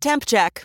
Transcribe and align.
Temp 0.00 0.24
check. 0.26 0.64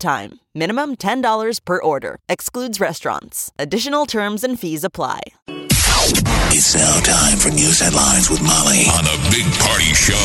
time. 0.01 0.41
Minimum 0.53 0.97
$10 0.97 1.63
per 1.63 1.81
order. 1.81 2.17
Excludes 2.27 2.81
restaurants. 2.81 3.51
Additional 3.57 4.05
terms 4.05 4.43
and 4.43 4.59
fees 4.59 4.83
apply. 4.83 5.21
It's 6.53 6.75
now 6.75 6.99
time 6.99 7.37
for 7.37 7.49
news 7.49 7.79
headlines 7.79 8.29
with 8.29 8.41
Molly 8.41 8.83
on 8.97 9.05
the 9.05 9.17
Big 9.31 9.47
Party 9.59 9.93
Show 9.93 10.19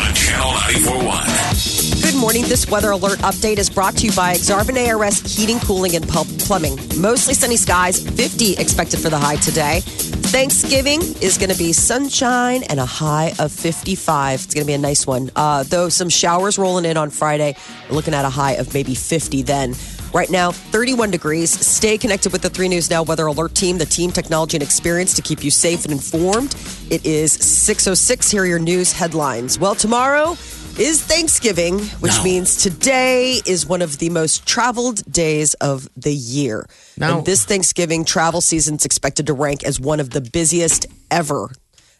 on 0.00 0.12
Channel 0.14 0.50
941. 0.50 1.75
Morning. 2.18 2.44
This 2.44 2.68
weather 2.70 2.92
alert 2.92 3.18
update 3.18 3.58
is 3.58 3.68
brought 3.68 3.94
to 3.98 4.06
you 4.06 4.12
by 4.12 4.32
Aksarben 4.34 4.76
ARS 4.88 5.20
Heating, 5.36 5.58
Cooling, 5.60 5.96
and 5.96 6.08
Plumbing. 6.08 6.78
Mostly 6.98 7.34
sunny 7.34 7.56
skies, 7.56 8.02
50 8.08 8.54
expected 8.54 9.00
for 9.00 9.10
the 9.10 9.18
high 9.18 9.36
today. 9.36 9.80
Thanksgiving 9.80 11.00
is 11.20 11.36
going 11.36 11.50
to 11.50 11.58
be 11.58 11.74
sunshine 11.74 12.62
and 12.64 12.80
a 12.80 12.86
high 12.86 13.34
of 13.38 13.52
55. 13.52 14.44
It's 14.44 14.54
going 14.54 14.64
to 14.64 14.66
be 14.66 14.72
a 14.72 14.78
nice 14.78 15.06
one. 15.06 15.30
Uh, 15.36 15.62
though 15.64 15.90
some 15.90 16.08
showers 16.08 16.58
rolling 16.58 16.86
in 16.86 16.96
on 16.96 17.10
Friday, 17.10 17.54
looking 17.90 18.14
at 18.14 18.24
a 18.24 18.30
high 18.30 18.52
of 18.52 18.72
maybe 18.72 18.94
50 18.94 19.42
then. 19.42 19.74
Right 20.14 20.30
now, 20.30 20.52
31 20.52 21.10
degrees. 21.10 21.50
Stay 21.50 21.98
connected 21.98 22.32
with 22.32 22.40
the 22.40 22.48
3 22.48 22.68
News 22.68 22.88
Now 22.88 23.02
Weather 23.02 23.26
Alert 23.26 23.54
team, 23.54 23.76
the 23.76 23.84
team, 23.84 24.10
technology, 24.10 24.56
and 24.56 24.62
experience 24.62 25.12
to 25.14 25.22
keep 25.22 25.44
you 25.44 25.50
safe 25.50 25.84
and 25.84 25.92
informed. 25.92 26.54
It 26.90 27.04
is 27.04 27.36
6.06. 27.36 28.30
Here 28.30 28.42
are 28.42 28.46
your 28.46 28.58
news 28.58 28.92
headlines. 28.92 29.58
Well, 29.58 29.74
tomorrow 29.74 30.36
is 30.78 31.02
Thanksgiving, 31.02 31.78
which 32.00 32.16
No. 32.18 32.24
means 32.24 32.56
today 32.56 33.40
is 33.46 33.66
one 33.66 33.80
of 33.82 33.98
the 33.98 34.10
most 34.10 34.44
traveled 34.46 35.10
days 35.10 35.54
of 35.54 35.88
the 35.96 36.12
year. 36.12 36.68
And 37.00 37.24
this 37.24 37.44
Thanksgiving 37.44 38.04
travel 38.04 38.40
season 38.40 38.76
is 38.76 38.84
expected 38.84 39.26
to 39.26 39.32
rank 39.32 39.64
as 39.64 39.80
one 39.80 40.00
of 40.00 40.10
the 40.10 40.20
busiest 40.20 40.86
ever. 41.10 41.50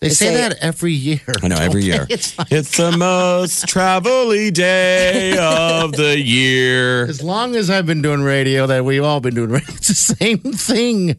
They 0.01 0.09
They 0.09 0.15
say, 0.15 0.27
say- 0.27 0.37
that 0.37 0.59
every 0.61 0.93
year. 0.93 1.21
I 1.43 1.49
know 1.49 1.57
every 1.57 1.85
year. 1.85 2.07
It's 2.11 2.37
like- 2.39 2.53
It's 2.53 2.77
the 2.77 2.93
most 2.97 3.67
travel-y 3.67 4.51
day 4.51 5.37
of 5.39 5.93
the 5.93 6.21
year. 6.21 7.05
As 7.09 7.23
long 7.23 7.57
as 7.57 7.71
I've 7.71 7.87
been 7.87 8.03
doing 8.03 8.23
radio, 8.23 8.67
that 8.67 8.85
we've 8.85 9.03
all 9.03 9.21
been 9.21 9.35
doing 9.35 9.51
radio, 9.51 9.69
it's 9.75 9.89
the 9.89 9.95
same 9.95 10.39
thing. 10.39 11.17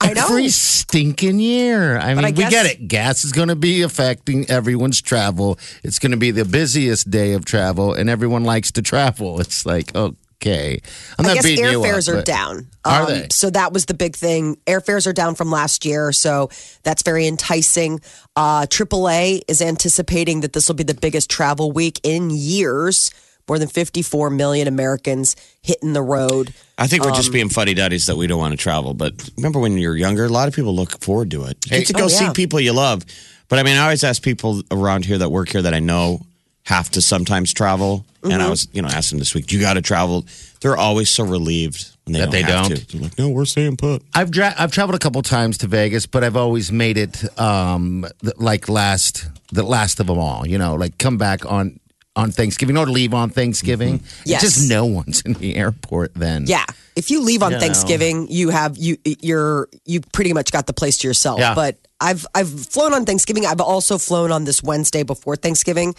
I 0.00 0.12
know. 0.12 0.24
Every 0.26 0.48
stinking 0.50 1.40
year. 1.40 1.98
I 1.98 2.14
mean, 2.14 2.24
I 2.24 2.28
we 2.30 2.34
get 2.34 2.66
it. 2.66 2.86
Gas 2.86 3.24
is 3.24 3.32
going 3.32 3.48
to 3.48 3.56
be 3.56 3.82
affecting 3.82 4.48
everyone's 4.50 5.00
travel. 5.00 5.58
It's 5.82 5.98
going 5.98 6.12
to 6.12 6.16
be 6.18 6.30
the 6.30 6.44
busiest 6.44 7.10
day 7.10 7.32
of 7.32 7.44
travel, 7.44 7.94
and 7.94 8.08
everyone 8.10 8.44
likes 8.44 8.70
to 8.72 8.82
travel. 8.82 9.40
It's 9.40 9.64
like, 9.66 9.90
oh, 9.96 10.14
okay. 10.40 10.80
I'm 11.18 11.26
I 11.26 11.34
guess 11.34 11.46
airfares 11.46 12.12
are 12.12 12.22
down. 12.22 12.68
Are 12.84 13.02
Um, 13.02 13.08
they? 13.08 13.26
So 13.30 13.50
that 13.50 13.72
was 13.72 13.86
the 13.86 13.94
big 13.94 14.16
thing. 14.16 14.56
Airfares 14.66 15.06
are 15.06 15.12
down 15.12 15.34
from 15.34 15.50
last 15.50 15.84
year, 15.84 16.12
so 16.12 16.50
that's 16.84 17.02
very 17.02 17.26
enticing. 17.26 18.00
Uh, 18.36 18.66
AAA 18.66 19.42
is 19.48 19.60
anticipating 19.60 20.40
that 20.40 20.52
this 20.52 20.68
will 20.68 20.74
be 20.76 20.84
the 20.84 20.94
biggest 20.94 21.28
travel 21.30 21.72
week 21.72 22.00
in 22.02 22.30
years. 22.30 23.10
More 23.48 23.58
than 23.58 23.68
54 23.68 24.28
million 24.28 24.68
Americans 24.68 25.34
hitting 25.62 25.94
the 25.94 26.02
road. 26.02 26.52
I 26.76 26.86
think 26.86 27.02
we're 27.02 27.12
Um, 27.12 27.16
just 27.16 27.32
being 27.32 27.48
funny 27.48 27.72
duddies 27.72 28.04
that 28.04 28.16
we 28.16 28.26
don't 28.26 28.38
want 28.38 28.52
to 28.52 28.58
travel. 28.58 28.92
But 28.92 29.14
remember 29.38 29.58
when 29.58 29.78
you're 29.78 29.96
younger, 29.96 30.26
a 30.26 30.28
lot 30.28 30.48
of 30.48 30.54
people 30.54 30.74
look 30.76 31.00
forward 31.02 31.30
to 31.30 31.44
it. 31.44 31.56
You 31.64 31.78
get 31.78 31.86
to 31.86 31.94
go 31.94 32.04
Oh, 32.04 32.08
see 32.08 32.28
people 32.34 32.60
you 32.60 32.74
love. 32.74 33.06
But 33.48 33.58
I 33.58 33.62
mean, 33.62 33.78
I 33.78 33.84
always 33.84 34.04
ask 34.04 34.22
people 34.22 34.60
around 34.70 35.06
here 35.06 35.16
that 35.16 35.30
work 35.30 35.48
here 35.48 35.62
that 35.62 35.72
I 35.72 35.78
know 35.78 36.20
have 36.68 36.90
to 36.90 37.00
sometimes 37.00 37.52
travel. 37.52 38.04
And 38.22 38.32
Mm-hmm. 38.32 38.42
I 38.42 38.50
was, 38.50 38.68
you 38.72 38.82
know, 38.82 38.88
asking 38.88 39.16
them 39.16 39.20
this 39.20 39.34
week, 39.34 39.52
you 39.52 39.60
got 39.60 39.74
to 39.74 39.80
travel. 39.82 40.26
They're 40.60 40.76
always 40.76 41.08
so 41.08 41.24
relieved 41.24 41.88
when 42.04 42.12
they 42.14 42.18
That 42.18 42.24
don't 42.26 42.32
they 42.32 42.42
have 42.42 42.68
don't? 42.68 42.76
to. 42.76 42.86
They're 42.92 43.00
like, 43.02 43.18
no, 43.18 43.28
we're 43.30 43.44
staying 43.44 43.76
put. 43.76 44.02
I've 44.12 44.30
dra- 44.30 44.54
I've 44.58 44.72
traveled 44.72 44.96
a 44.96 44.98
couple 44.98 45.22
times 45.22 45.58
to 45.58 45.66
Vegas, 45.68 46.04
but 46.06 46.24
I've 46.24 46.36
always 46.36 46.70
made 46.72 46.98
it 46.98 47.24
um, 47.40 48.04
th- 48.22 48.34
like 48.38 48.68
last 48.68 49.26
the 49.52 49.62
last 49.62 50.00
of 50.00 50.08
them 50.08 50.18
all. 50.18 50.46
You 50.46 50.58
know, 50.58 50.74
like 50.74 50.98
come 50.98 51.16
back 51.16 51.46
on 51.50 51.78
on 52.16 52.32
Thanksgiving 52.32 52.76
or 52.76 52.86
leave 52.86 53.14
on 53.14 53.30
Thanksgiving. 53.30 54.02
Yes. 54.24 54.42
Just 54.42 54.68
no 54.68 54.84
one's 54.84 55.20
in 55.22 55.34
the 55.34 55.54
airport 55.54 56.14
then. 56.14 56.44
Yeah. 56.48 56.64
If 56.96 57.10
you 57.12 57.22
leave 57.22 57.44
on 57.44 57.52
You 57.52 57.56
know. 57.58 57.60
Thanksgiving, 57.60 58.26
you 58.28 58.50
have 58.50 58.76
you 58.76 58.96
you're 59.04 59.68
you 59.86 60.00
pretty 60.12 60.32
much 60.32 60.50
got 60.50 60.66
the 60.66 60.72
place 60.74 60.98
to 60.98 61.06
yourself. 61.08 61.38
Yeah. 61.38 61.54
But 61.54 61.76
I've 62.00 62.26
I've 62.34 62.50
flown 62.50 62.92
on 62.94 63.04
Thanksgiving. 63.04 63.46
I've 63.46 63.60
also 63.60 63.96
flown 63.96 64.32
on 64.32 64.44
this 64.44 64.60
Wednesday 64.62 65.04
before 65.04 65.36
Thanksgiving. 65.36 65.94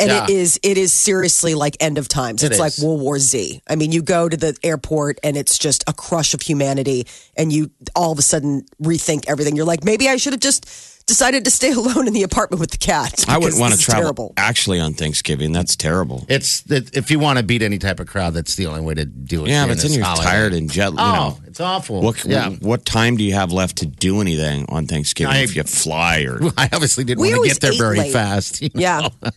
And 0.00 0.10
Yeah. 0.10 0.24
it 0.24 0.30
is 0.30 0.58
it 0.62 0.78
is 0.78 0.92
seriously 0.92 1.54
like 1.54 1.76
end 1.80 1.98
of 1.98 2.08
times. 2.08 2.42
It 2.42 2.52
it's 2.52 2.58
like. 2.60 2.72
World 2.78 3.00
War 3.00 3.18
Z. 3.18 3.60
I 3.68 3.76
mean, 3.76 3.92
you 3.92 4.02
go 4.02 4.28
to 4.28 4.36
the 4.36 4.56
airport 4.62 5.18
and 5.22 5.36
it's 5.36 5.58
just 5.58 5.84
a 5.86 5.92
crush 5.92 6.34
of 6.34 6.40
humanity 6.42 7.06
and 7.36 7.52
you 7.52 7.70
all 7.94 8.12
of 8.12 8.18
a 8.18 8.22
sudden 8.22 8.64
rethink 8.82 9.24
everything. 9.28 9.54
You're 9.56 9.64
like, 9.66 9.84
maybe 9.84 10.08
I 10.08 10.16
should 10.16 10.32
have 10.32 10.40
just 10.40 10.66
decided 11.06 11.44
to 11.44 11.50
stay 11.50 11.70
alone 11.80 12.06
in 12.08 12.14
the 12.14 12.22
apartment 12.22 12.60
with 12.60 12.70
the 12.70 12.78
cat. 12.78 13.24
I 13.28 13.36
wouldn't 13.38 13.60
want 13.60 13.72
to 13.72 13.76
this 13.76 13.80
is 13.80 13.86
travel 13.86 14.02
Terrible. 14.02 14.34
actually 14.38 14.80
on 14.80 14.94
Thanksgiving. 14.94 15.52
That's 15.52 15.76
terrible. 15.76 16.24
It's 16.28 16.64
it, 16.70 16.96
if 16.96 17.10
you 17.10 17.18
want 17.18 17.38
to 17.38 17.44
beat 17.44 17.62
any 17.62 17.78
type 17.78 18.00
of 18.00 18.06
crowd, 18.06 18.32
that's 18.34 18.56
the 18.56 18.66
only 18.66 18.80
way 18.80 18.94
to 18.94 19.04
do 19.04 19.44
it. 19.44 19.50
Yeah, 19.50 19.64
during 19.64 19.68
but 19.76 19.82
then 19.82 19.88
this 19.90 19.96
you're 19.96 20.04
holiday. 20.06 20.28
tired 20.30 20.54
and 20.54 20.70
jet. 20.70 20.92
You 20.92 20.98
Oh, 20.98 21.12
know, 21.12 21.38
it's 21.54 21.60
awful. 21.60 22.00
what 22.02 22.24
yeah. 22.24 22.50
what 22.50 22.84
time 22.84 23.16
do 23.16 23.22
you 23.22 23.34
have 23.34 23.52
left 23.52 23.76
to 23.76 23.86
do 23.86 24.20
anything 24.20 24.66
on 24.70 24.88
Thanksgiving 24.88 25.32
I- 25.34 25.42
if 25.42 25.54
you 25.54 25.62
fly 25.62 26.22
or? 26.22 26.40
I 26.58 26.68
obviously 26.72 27.04
didn't 27.04 27.20
We 27.20 27.28
want 27.28 27.34
to 27.34 27.36
always 27.36 27.52
get 27.52 27.60
there 27.60 27.72
ate 27.74 27.78
very 27.78 27.98
late. 27.98 28.12
fast. 28.12 28.60
you 28.60 28.70
know? 28.74 28.80
Yeah. 28.80 29.08
I 29.22 29.28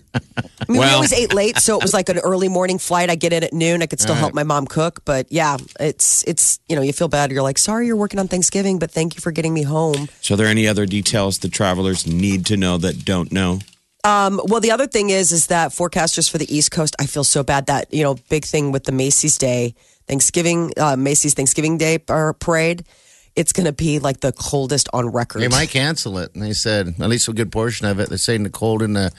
mean, 0.68 0.82
we 0.82 0.88
always 0.88 1.14
ate 1.14 1.32
late, 1.32 1.58
so 1.60 1.78
it 1.78 1.84
was 1.84 1.94
like 1.94 2.10
an 2.10 2.18
early 2.24 2.50
morning 2.50 2.80
flight. 2.80 3.12
I 3.12 3.16
get 3.16 3.34
in 3.34 3.44
at 3.44 3.54
noon. 3.54 3.84
I 3.84 3.86
could 3.86 4.00
still 4.00 4.16
help 4.16 4.34
my 4.34 4.42
mom 4.42 4.66
cook, 4.66 5.06
but 5.06 5.32
yeah, 5.32 5.58
it's 5.80 6.24
it's 6.24 6.60
you 6.68 6.76
know 6.76 6.82
you 6.82 6.92
feel 6.92 7.08
bad. 7.08 7.32
You're 7.32 7.44
like, 7.44 7.60
sorry, 7.60 7.86
you're 7.86 7.96
working 7.96 8.20
on 8.20 8.28
Thanksgiving, 8.28 8.80
but 8.80 8.90
thank 8.90 9.14
you 9.14 9.22
for 9.22 9.32
getting 9.32 9.54
me 9.54 9.62
home. 9.62 10.10
So, 10.22 10.34
are 10.34 10.38
there 10.38 10.48
any 10.48 10.68
other 10.68 10.88
details 10.88 11.38
the 11.38 11.50
travelers 11.50 12.08
need 12.08 12.48
to 12.48 12.58
know 12.58 12.80
that 12.80 13.06
don't 13.06 13.32
know? 13.32 13.60
Um, 14.04 14.42
well, 14.46 14.60
the 14.62 14.72
other 14.72 14.88
thing 14.88 15.12
is, 15.12 15.32
is 15.32 15.48
that 15.48 15.70
forecasters 15.72 16.30
for 16.32 16.40
the 16.40 16.52
East 16.56 16.72
Coast, 16.72 16.96
I 17.00 17.06
feel 17.06 17.24
so 17.24 17.44
bad 17.44 17.68
that 17.68 17.94
you 17.94 18.02
know 18.02 18.16
big 18.30 18.44
thing 18.44 18.72
with 18.72 18.86
the 18.86 18.92
Macy's 18.92 19.38
Day 19.38 19.76
Thanksgiving, 20.08 20.72
uh, 20.78 20.96
Macy's 20.96 21.34
Thanksgiving 21.34 21.78
Day 21.78 21.98
par- 21.98 22.34
parade. 22.34 22.86
It's 23.36 23.54
going 23.54 23.66
to 23.66 23.72
be 23.74 24.00
like 24.00 24.22
the 24.22 24.32
coldest 24.32 24.90
on 24.94 25.10
record. 25.10 25.42
They 25.44 25.48
might 25.48 25.70
cancel 25.70 26.18
it. 26.18 26.34
And 26.34 26.42
they 26.44 26.54
said 26.54 26.96
at 27.00 27.10
least 27.10 27.28
a 27.28 27.34
good 27.34 27.52
portion 27.52 27.86
of 27.86 28.00
it. 28.00 28.10
They're 28.10 28.18
saying 28.18 28.44
the 28.44 28.50
cold 28.50 28.82
and 28.82 28.96
the 28.96 29.12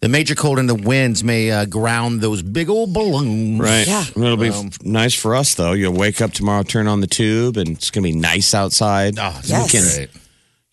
the 0.00 0.08
major 0.08 0.34
cold 0.34 0.58
and 0.58 0.68
the 0.68 0.74
winds 0.74 1.24
may 1.24 1.50
uh, 1.50 1.64
ground 1.64 2.20
those 2.20 2.42
big 2.42 2.68
old 2.68 2.92
balloons. 2.92 3.58
Right. 3.58 3.86
Yeah. 3.86 4.04
It'll 4.14 4.36
be 4.36 4.48
f- 4.50 4.82
nice 4.84 5.14
for 5.14 5.34
us 5.34 5.54
though. 5.54 5.72
You'll 5.72 5.94
wake 5.94 6.20
up 6.20 6.32
tomorrow, 6.32 6.62
turn 6.62 6.86
on 6.86 7.00
the 7.00 7.06
tube, 7.06 7.56
and 7.56 7.70
it's 7.70 7.90
gonna 7.90 8.04
be 8.04 8.12
nice 8.14 8.54
outside. 8.54 9.18
Oh, 9.18 9.40
Yes. 9.44 9.72
We 9.72 9.78
can, 9.80 9.96
great. 9.96 10.10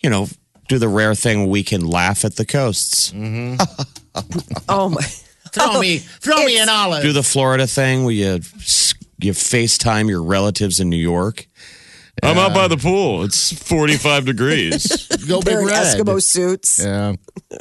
you 0.04 0.10
know, 0.10 0.28
do 0.68 0.78
the 0.78 0.90
rare 0.90 1.16
thing 1.16 1.48
we 1.50 1.64
can 1.64 1.88
laugh 1.88 2.24
at 2.26 2.36
the 2.36 2.46
coasts. 2.46 3.14
oh 4.70 4.90
my! 4.90 5.02
Throw 5.54 5.80
me, 5.80 5.98
throw 5.98 6.44
me 6.46 6.60
an 6.60 6.70
olive. 6.70 7.02
Do 7.04 7.14
the 7.14 7.24
Florida 7.24 7.68
thing 7.68 8.04
where 8.04 8.14
you 8.14 8.40
s- 8.58 8.94
you 9.24 9.34
FaceTime 9.34 10.10
your 10.10 10.24
relatives 10.24 10.80
in 10.80 10.90
New 10.90 10.98
York. 10.98 11.48
I'm 12.24 12.38
out 12.38 12.54
by 12.54 12.68
the 12.68 12.78
pool. 12.78 13.24
It's 13.24 13.52
45 13.52 14.26
degrees. 14.26 15.08
Go 15.28 15.40
big 15.40 15.46
They're 15.46 15.62
in 15.62 15.68
red. 15.68 15.98
Eskimo 15.98 16.22
suits. 16.22 16.84
Yeah. 16.84 17.14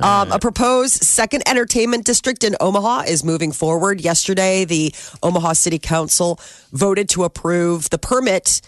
Um, 0.00 0.32
a 0.32 0.38
proposed 0.38 1.02
second 1.02 1.46
entertainment 1.46 2.06
district 2.06 2.44
in 2.44 2.56
Omaha 2.60 3.02
is 3.08 3.22
moving 3.22 3.52
forward. 3.52 4.00
Yesterday, 4.00 4.64
the 4.64 4.94
Omaha 5.22 5.52
City 5.52 5.78
Council 5.78 6.40
voted 6.72 7.08
to 7.10 7.24
approve 7.24 7.90
the 7.90 7.98
permit 7.98 8.62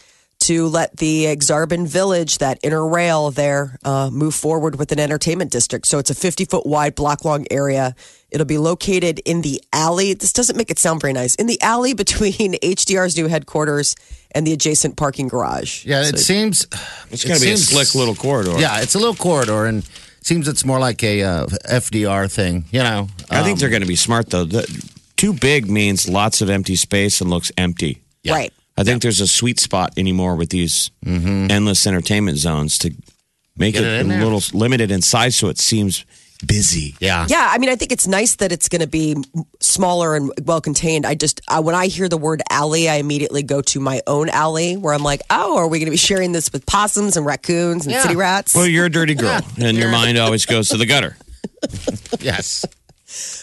to 0.44 0.68
let 0.68 0.96
the 0.98 1.24
Aksarben 1.24 1.86
Village, 1.86 2.38
that 2.38 2.58
inner 2.62 2.86
rail 2.86 3.30
there, 3.30 3.78
uh, 3.84 4.10
move 4.12 4.34
forward 4.34 4.78
with 4.78 4.92
an 4.92 5.00
entertainment 5.00 5.50
district. 5.50 5.86
So 5.86 5.98
it's 5.98 6.10
a 6.10 6.14
50 6.14 6.44
foot 6.44 6.66
wide 6.66 6.94
block 6.94 7.24
long 7.24 7.46
area. 7.50 7.94
It'll 8.30 8.46
be 8.46 8.58
located 8.58 9.20
in 9.24 9.42
the 9.42 9.62
alley. 9.72 10.14
This 10.14 10.32
doesn't 10.32 10.56
make 10.56 10.70
it 10.70 10.78
sound 10.78 11.00
very 11.00 11.12
nice. 11.12 11.34
In 11.36 11.46
the 11.46 11.60
alley 11.62 11.94
between 12.04 12.54
HDR's 12.54 13.16
new 13.16 13.28
headquarters 13.28 13.96
and 14.32 14.46
the 14.46 14.52
adjacent 14.52 14.96
parking 14.96 15.28
garage. 15.28 15.84
Yeah, 15.86 16.02
it 16.02 16.18
seems 16.18 16.66
It's 17.10 17.24
going 17.24 17.38
to 17.38 17.44
be 17.44 17.52
a 17.52 17.56
slick 17.56 17.94
little 17.94 18.14
corridor. 18.14 18.58
Yeah, 18.58 18.80
it's 18.80 18.94
a 18.94 18.98
little 18.98 19.14
corridor, 19.14 19.66
and 19.66 19.84
seems 20.22 20.48
it's 20.48 20.64
more 20.64 20.78
like 20.78 21.02
a 21.04 21.22
uh, 21.22 21.46
FDR 21.70 22.30
thing. 22.30 22.64
You 22.70 22.82
know, 22.82 23.08
I 23.30 23.42
think 23.42 23.54
Um, 23.54 23.58
they're 23.60 23.68
going 23.70 23.82
to 23.82 23.88
be 23.88 23.96
smart 23.96 24.30
though. 24.30 24.44
The, 24.44 24.66
too 25.16 25.32
big 25.32 25.70
means 25.70 26.08
lots 26.08 26.42
of 26.42 26.50
empty 26.50 26.76
space 26.76 27.20
and 27.20 27.30
looks 27.30 27.52
empty. 27.56 28.02
Right. 28.26 28.52
I 28.76 28.82
think 28.84 29.02
there's 29.02 29.20
a 29.20 29.28
sweet 29.28 29.60
spot 29.60 29.92
anymore 29.96 30.34
with 30.36 30.50
these 30.50 30.90
endless 31.06 31.86
entertainment 31.86 32.38
zones 32.38 32.78
to 32.78 32.92
make 33.56 33.74
Get 33.74 33.84
it, 33.84 34.00
it 34.00 34.06
a 34.06 34.24
little 34.24 34.42
limited 34.58 34.90
in 34.90 35.00
size 35.00 35.36
so 35.36 35.48
it 35.48 35.58
seems 35.58 36.04
busy. 36.44 36.94
Yeah. 36.98 37.24
Yeah, 37.28 37.48
I 37.50 37.58
mean, 37.58 37.70
I 37.70 37.76
think 37.76 37.92
it's 37.92 38.06
nice 38.08 38.36
that 38.36 38.50
it's 38.52 38.68
going 38.68 38.80
to 38.80 38.88
be 38.88 39.14
smaller 39.60 40.16
and 40.16 40.32
well 40.42 40.60
contained. 40.60 41.06
I 41.06 41.14
just, 41.14 41.40
uh, 41.48 41.62
when 41.62 41.74
I 41.76 41.86
hear 41.86 42.08
the 42.08 42.18
word 42.18 42.42
alley, 42.50 42.88
I 42.88 42.96
immediately 42.96 43.42
go 43.44 43.62
to 43.62 43.80
my 43.80 44.02
own 44.06 44.28
alley 44.28 44.76
where 44.76 44.92
I'm 44.92 45.04
like, 45.04 45.22
oh, 45.30 45.56
are 45.56 45.68
we 45.68 45.78
going 45.78 45.86
to 45.86 45.90
be 45.92 45.96
sharing 45.96 46.32
this 46.32 46.52
with 46.52 46.66
possums 46.66 47.16
and 47.16 47.24
raccoons 47.24 47.86
and 47.86 47.94
Yeah. 47.94 48.02
city 48.02 48.16
rats? 48.16 48.54
Well, 48.54 48.66
you're 48.66 48.86
a 48.86 48.90
dirty 48.90 49.14
girl, 49.14 49.40
and 49.58 49.76
your 49.78 49.90
mind 49.90 50.18
always 50.18 50.44
goes 50.46 50.68
to 50.70 50.76
the 50.76 50.86
gutter. 50.86 51.16
Yes. 52.20 52.64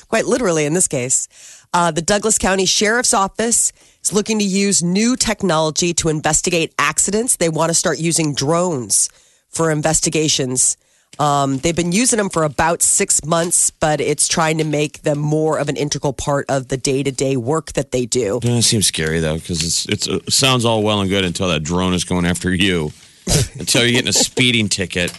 Quite 0.09 0.25
literally 0.25 0.65
in 0.65 0.73
this 0.73 0.87
case. 0.87 1.27
Uh, 1.73 1.91
the 1.91 2.01
Douglas 2.01 2.37
County 2.37 2.65
Sheriff's 2.65 3.13
Office 3.13 3.71
is 4.03 4.11
looking 4.11 4.39
to 4.39 4.45
use 4.45 4.83
new 4.83 5.15
technology 5.15 5.93
to 5.95 6.09
investigate 6.09 6.73
accidents. 6.77 7.37
They 7.37 7.49
want 7.49 7.69
to 7.69 7.73
start 7.73 7.97
using 7.97 8.33
drones 8.35 9.09
for 9.49 9.71
investigations. 9.71 10.75
Um, 11.19 11.59
they've 11.59 11.75
been 11.75 11.91
using 11.91 12.17
them 12.17 12.29
for 12.29 12.43
about 12.43 12.81
six 12.81 13.23
months, 13.25 13.69
but 13.69 14.01
it's 14.01 14.27
trying 14.27 14.57
to 14.57 14.63
make 14.63 15.03
them 15.03 15.19
more 15.19 15.59
of 15.59 15.69
an 15.69 15.77
integral 15.77 16.13
part 16.13 16.45
of 16.49 16.69
the 16.69 16.77
day 16.77 17.03
to 17.03 17.11
day 17.11 17.37
work 17.37 17.73
that 17.73 17.91
they 17.91 18.05
do. 18.05 18.39
Yeah, 18.43 18.57
It 18.57 18.63
seems 18.63 18.87
scary 18.87 19.19
though, 19.19 19.35
because 19.35 19.63
it's 19.63 19.85
it's 19.87 20.07
it 20.07 20.31
sounds 20.33 20.65
all 20.65 20.83
well 20.83 20.99
and 21.01 21.09
good 21.09 21.25
until 21.25 21.47
that 21.49 21.63
drone 21.63 21.93
is 21.93 22.03
going 22.05 22.25
after 22.25 22.53
you, 22.53 22.91
until 23.59 23.83
you're 23.83 23.91
getting 23.91 24.09
a 24.09 24.13
speeding 24.13 24.67
ticket. 24.67 25.11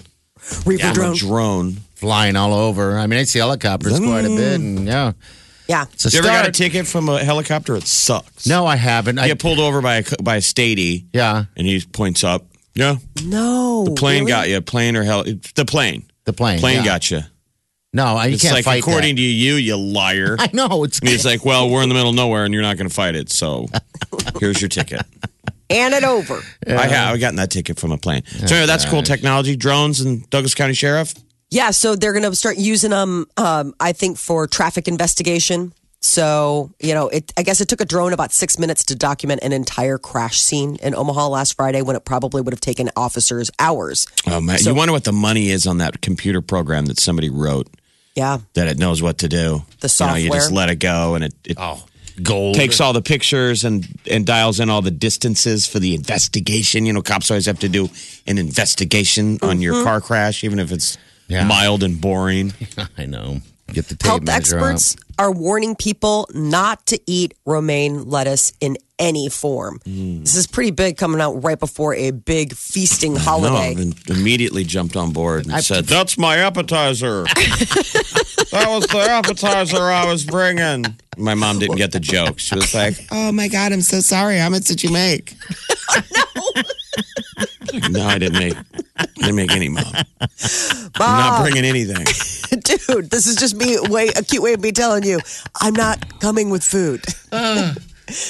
Reaper 0.67 0.87
from 0.87 0.95
drone. 0.95 1.13
a 1.15 1.19
drone. 1.19 1.77
Flying 1.95 2.37
all 2.37 2.53
over. 2.53 2.99
I 2.99 3.07
mean, 3.07 3.21
I 3.21 3.23
see 3.25 3.39
helicopters 3.39 4.01
quite 4.01 4.25
a 4.25 4.29
bit. 4.29 4.61
And 4.61 4.87
yeah. 4.87 5.13
Yeah. 5.73 5.87
It's 5.95 6.05
a 6.05 6.11
You 6.11 6.19
ever 6.19 6.29
got 6.29 6.47
a 6.47 6.53
ticket 6.53 6.87
from 6.87 7.09
a 7.09 7.25
helicopter? 7.25 7.75
It 7.77 7.87
sucks. 7.87 8.47
No, 8.47 8.67
I 8.67 8.77
haven't. 8.77 9.17
You 9.17 9.23
I, 9.23 9.29
get 9.29 9.39
pulled 9.39 9.59
over 9.59 9.81
by 9.81 9.97
a 9.97 10.05
by 10.23 10.37
a 10.37 10.41
statey, 10.41 11.07
yeah. 11.15 11.45
and 11.57 11.67
he 11.67 11.81
points 11.81 12.23
up. 12.23 12.45
Yeah, 12.75 12.97
No. 13.25 13.85
the 13.85 13.93
plane 13.93 14.21
really? 14.25 14.33
got 14.33 14.49
you. 14.51 14.61
Plane 14.61 14.97
or 14.97 15.03
hell? 15.03 15.25
The 15.25 15.65
plane. 15.67 16.05
The 16.25 16.33
plane. 16.35 16.59
Plane 16.59 16.79
yeah. 16.79 16.85
got 16.85 17.11
you. 17.11 17.21
No, 17.95 18.05
I- 18.17 18.27
you 18.27 18.35
It's 18.35 18.43
can't 18.43 18.55
like 18.55 18.65
fight 18.65 18.81
according 18.83 19.17
that. 19.17 19.21
to 19.21 19.27
you, 19.27 19.55
you 19.55 19.77
liar. 19.77 20.37
I 20.39 20.49
know. 20.53 20.85
It's 20.85 20.99
And 20.99 21.09
he's 21.09 21.25
like, 21.25 21.45
"Well, 21.45 21.69
we're 21.71 21.83
in 21.83 21.89
the 21.89 21.95
middle 21.95 22.11
of 22.11 22.17
nowhere, 22.17 22.45
and 22.45 22.53
you're 22.53 22.63
not 22.63 22.77
going 22.77 22.89
to 22.89 22.95
fight 22.95 23.15
it. 23.15 23.31
So 23.31 23.69
here's 24.41 24.61
your 24.61 24.69
ticket." 24.69 25.03
And 25.71 25.95
it 25.95 26.05
over. 26.05 26.41
I 26.67 26.87
have. 26.87 27.15
I 27.15 27.19
gotten 27.19 27.37
that 27.37 27.51
ticket 27.51 27.79
from 27.79 27.93
a 27.93 27.99
plane. 27.99 28.25
So 28.27 28.39
oh, 28.41 28.47
anyway, 28.47 28.67
that's 28.67 28.85
cool 28.85 29.03
technology. 29.03 29.57
Drones 29.57 30.01
and 30.01 30.29
Douglas 30.29 30.55
County 30.55 30.75
Sheriff. 30.75 31.15
Yeah, 31.53 31.71
so 31.71 31.97
they're 31.97 32.15
going 32.15 32.25
to 32.25 32.35
start 32.35 32.57
using 32.57 32.91
them, 32.93 33.27
um, 33.37 33.75
I 33.79 33.93
think, 33.93 34.17
for 34.17 34.47
traffic 34.47 34.89
investigation. 34.89 35.75
So, 36.01 36.71
you 36.81 36.95
know, 36.95 37.09
it, 37.09 37.31
I 37.37 37.43
guess 37.43 37.61
it 37.61 37.69
took 37.69 37.83
a 37.83 37.85
drone 37.85 38.15
about 38.15 38.33
six 38.33 38.59
minutes 38.59 38.85
to 38.87 38.97
document 38.97 39.43
an 39.43 39.53
entire 39.53 39.99
crash 39.99 40.41
scene 40.41 40.77
in 40.83 40.95
Omaha 40.95 41.29
last 41.29 41.55
Friday 41.57 41.83
when 41.83 41.95
it 41.95 42.07
probably 42.07 42.41
would 42.41 42.55
have 42.55 42.61
taken 42.61 42.89
officers 42.97 43.51
hours. 43.59 44.07
Oh 44.27 44.41
man, 44.41 44.59
So- 44.59 44.71
you 44.71 44.77
wonder 44.77 44.93
what 44.93 45.05
the 45.05 45.13
money 45.13 45.51
is 45.51 45.67
on 45.67 45.77
that 45.79 46.01
computer 46.01 46.41
program 46.41 46.87
that 46.87 46.99
somebody 46.99 47.29
wrote 47.29 47.69
Yeah. 48.17 48.39
that 48.55 48.67
it 48.67 48.79
knows 48.79 49.03
what 49.03 49.19
to 49.19 49.29
do. 49.29 49.63
The 49.81 49.95
You, 50.01 50.07
know, 50.07 50.15
you 50.15 50.31
just 50.33 50.53
let 50.53 50.71
it 50.71 50.77
go, 50.77 51.15
and 51.17 51.25
it, 51.25 51.35
it 51.45 51.57
oh, 51.61 51.85
gold. 52.23 52.55
takes 52.57 52.81
all 52.81 52.95
the 52.95 53.03
pictures 53.03 53.63
and 53.63 53.87
and 54.11 54.25
dials 54.27 54.59
in 54.59 54.71
all 54.71 54.81
the 54.83 54.91
distances 54.91 55.67
for 55.67 55.79
the 55.81 55.95
investigation. 55.95 56.87
You 56.87 56.95
know, 56.95 57.03
cops 57.03 57.31
always 57.31 57.47
have 57.47 57.59
to 57.61 57.69
do 57.69 57.91
an 58.27 58.39
investigation 58.39 59.39
on 59.43 59.57
Mm-hmm. 59.57 59.61
your 59.63 59.85
car 59.85 60.01
crash, 60.01 60.43
even 60.45 60.59
if 60.59 60.73
it's 60.73 60.97
Yeah. 61.33 61.45
mild 61.47 61.83
and 61.83 62.01
boring. 62.01 62.53
I 62.99 63.07
know. 63.07 63.39
Get 63.73 63.87
the 63.89 63.95
tape 63.97 64.07
Health 64.07 64.23
measure 64.25 64.59
out. 64.59 64.65
experts 64.75 64.97
are 65.19 65.31
warning 65.33 65.75
people 65.77 66.29
not 66.35 66.85
to 66.87 67.01
eat 67.07 67.33
romaine 67.47 68.05
lettuce 68.09 68.53
in 68.61 68.77
any 68.99 69.31
form. 69.31 69.79
Mm. 69.87 70.21
This 70.21 70.35
is 70.37 70.47
pretty 70.47 70.73
big 70.73 70.99
coming 70.99 71.21
out 71.23 71.43
right 71.43 71.59
before 71.59 71.95
a 71.95 72.11
big 72.11 72.55
feasting 72.55 73.15
No, 73.15 73.21
holiday. 73.21 73.73
and 73.81 73.95
immediately 74.11 74.63
jumped 74.65 74.95
on 74.95 75.13
board 75.13 75.47
and 75.47 75.65
said, 75.65 75.85
"That's 75.97 76.19
my 76.19 76.37
appetizer. 76.37 77.23
that 77.25 78.67
was 78.69 78.87
the 78.89 79.07
appetizer 79.09 79.81
I 79.81 80.05
was 80.07 80.25
bringing." 80.25 80.85
My 81.17 81.35
mom 81.35 81.59
didn't 81.59 81.77
get 81.77 81.93
the 81.93 82.01
joke. 82.01 82.39
She 82.41 82.55
was 82.55 82.75
like, 82.75 82.95
"Oh 83.11 83.33
my 83.33 83.49
god, 83.49 83.73
I'm 83.73 83.81
so 83.81 84.01
sorry. 84.01 84.37
How 84.39 84.51
much 84.51 84.65
did 84.65 84.83
you 84.85 84.91
make?" 84.91 85.35
Like, 87.73 87.91
no, 87.91 88.03
I 88.07 88.19
didn't 88.19 88.39
make. 88.39 88.55
I 89.23 89.27
didn't 89.27 89.37
make 89.37 89.53
any, 89.53 89.69
mom. 89.69 89.85
I'm 90.21 91.19
not 91.19 91.43
bringing 91.43 91.65
anything. 91.65 92.05
Dude, 92.61 93.11
this 93.11 93.27
is 93.27 93.37
just 93.37 93.55
me 93.57 93.79
way 93.89 94.09
a 94.09 94.23
cute 94.23 94.43
way 94.43 94.53
of 94.55 94.61
me 94.61 94.73
telling 94.73 95.05
you 95.05 95.21
I'm 95.61 95.75
not 95.75 96.21
coming 96.21 96.51
with 96.51 96.63
food. 96.65 97.03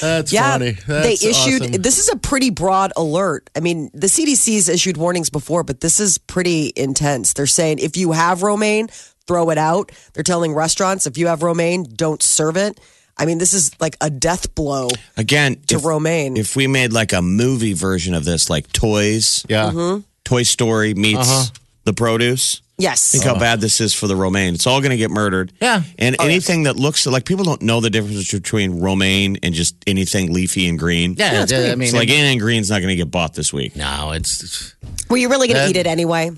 That's 0.01 0.33
Yeah, 0.33 0.53
funny. 0.53 0.73
they 0.87 1.15
issued. 1.15 1.63
awesome. 1.63 1.83
This 1.83 1.99
is 1.99 2.09
a 2.11 2.17
pretty 2.17 2.51
broad 2.51 2.93
alert. 2.97 3.51
I 3.57 3.61
mean, 3.61 3.91
the 3.95 4.07
CDC's 4.07 4.69
issued 4.69 4.97
warnings 4.97 5.29
before, 5.31 5.65
but 5.65 5.81
this 5.81 5.99
is 5.99 6.19
pretty 6.19 6.73
intense. 6.77 7.33
They're 7.33 7.47
saying 7.47 7.79
if 7.81 7.97
you 7.97 8.13
have 8.13 8.43
romaine, 8.43 8.89
throw 9.27 9.51
it 9.51 9.59
out. 9.59 9.91
They're 10.13 10.23
telling 10.23 10.55
restaurants 10.55 11.07
if 11.07 11.19
you 11.19 11.27
have 11.29 11.43
romaine, 11.43 11.85
don't 11.85 12.23
serve 12.23 12.57
it. 12.57 12.79
I 13.17 13.27
mean, 13.27 13.39
this 13.39 13.53
is 13.55 13.73
like 13.81 13.97
a 14.01 14.09
death 14.09 14.55
blow 14.55 14.89
Again, 15.17 15.57
to 15.69 15.77
if, 15.77 15.85
romaine. 15.85 16.37
if 16.37 16.55
we 16.57 16.67
made 16.67 16.93
like 16.93 17.13
a 17.13 17.21
movie 17.23 17.73
version 17.75 18.15
of 18.15 18.25
this, 18.25 18.49
like 18.49 18.73
Toys, 18.73 19.45
Yeah. 19.49 19.71
Mm-hmm. 19.71 20.01
Toy 20.33 20.45
Story 20.45 20.95
meets 20.95 21.19
Uh-huh. 21.29 21.45
the 21.85 21.93
produce. 21.93 22.63
yes, 22.79 23.11
Think 23.13 23.25
how 23.25 23.39
bad 23.39 23.61
this 23.61 23.83
is 23.83 23.93
for 23.93 24.07
the 24.07 24.17
romaine. 24.17 24.55
It's 24.55 24.67
all 24.67 24.81
going 24.81 24.91
to 24.93 24.97
get 24.97 25.11
murdered. 25.11 25.53
Yeah. 25.61 25.83
And 25.99 26.17
anything 26.21 26.63
that 26.63 26.75
looks 26.77 27.05
like 27.07 27.27
people 27.27 27.45
don't 27.45 27.61
know 27.61 27.81
the 27.83 27.91
difference 27.91 28.33
between 28.33 28.81
romaine 28.81 29.37
and 29.43 29.53
just 29.55 29.75
anything 29.87 30.33
leafy 30.33 30.67
and 30.69 30.79
green. 30.79 31.15
Yeah, 31.19 31.45
I 31.51 31.75
mean, 31.75 31.83
It's 31.83 31.93
like 31.93 32.09
anything 32.09 32.39
green's 32.39 32.71
not 32.71 32.79
going 32.81 32.89
to 32.89 32.97
get 32.97 33.11
bought 33.11 33.35
this 33.35 33.53
week. 33.53 33.77
no, 33.77 34.13
it's 34.13 34.75
were 35.11 35.19
you 35.19 35.29
really 35.29 35.49
going 35.49 35.57
to 35.59 35.65
That- 35.65 35.71
eat 35.71 35.77
it 35.77 35.87
anyway? 35.87 36.31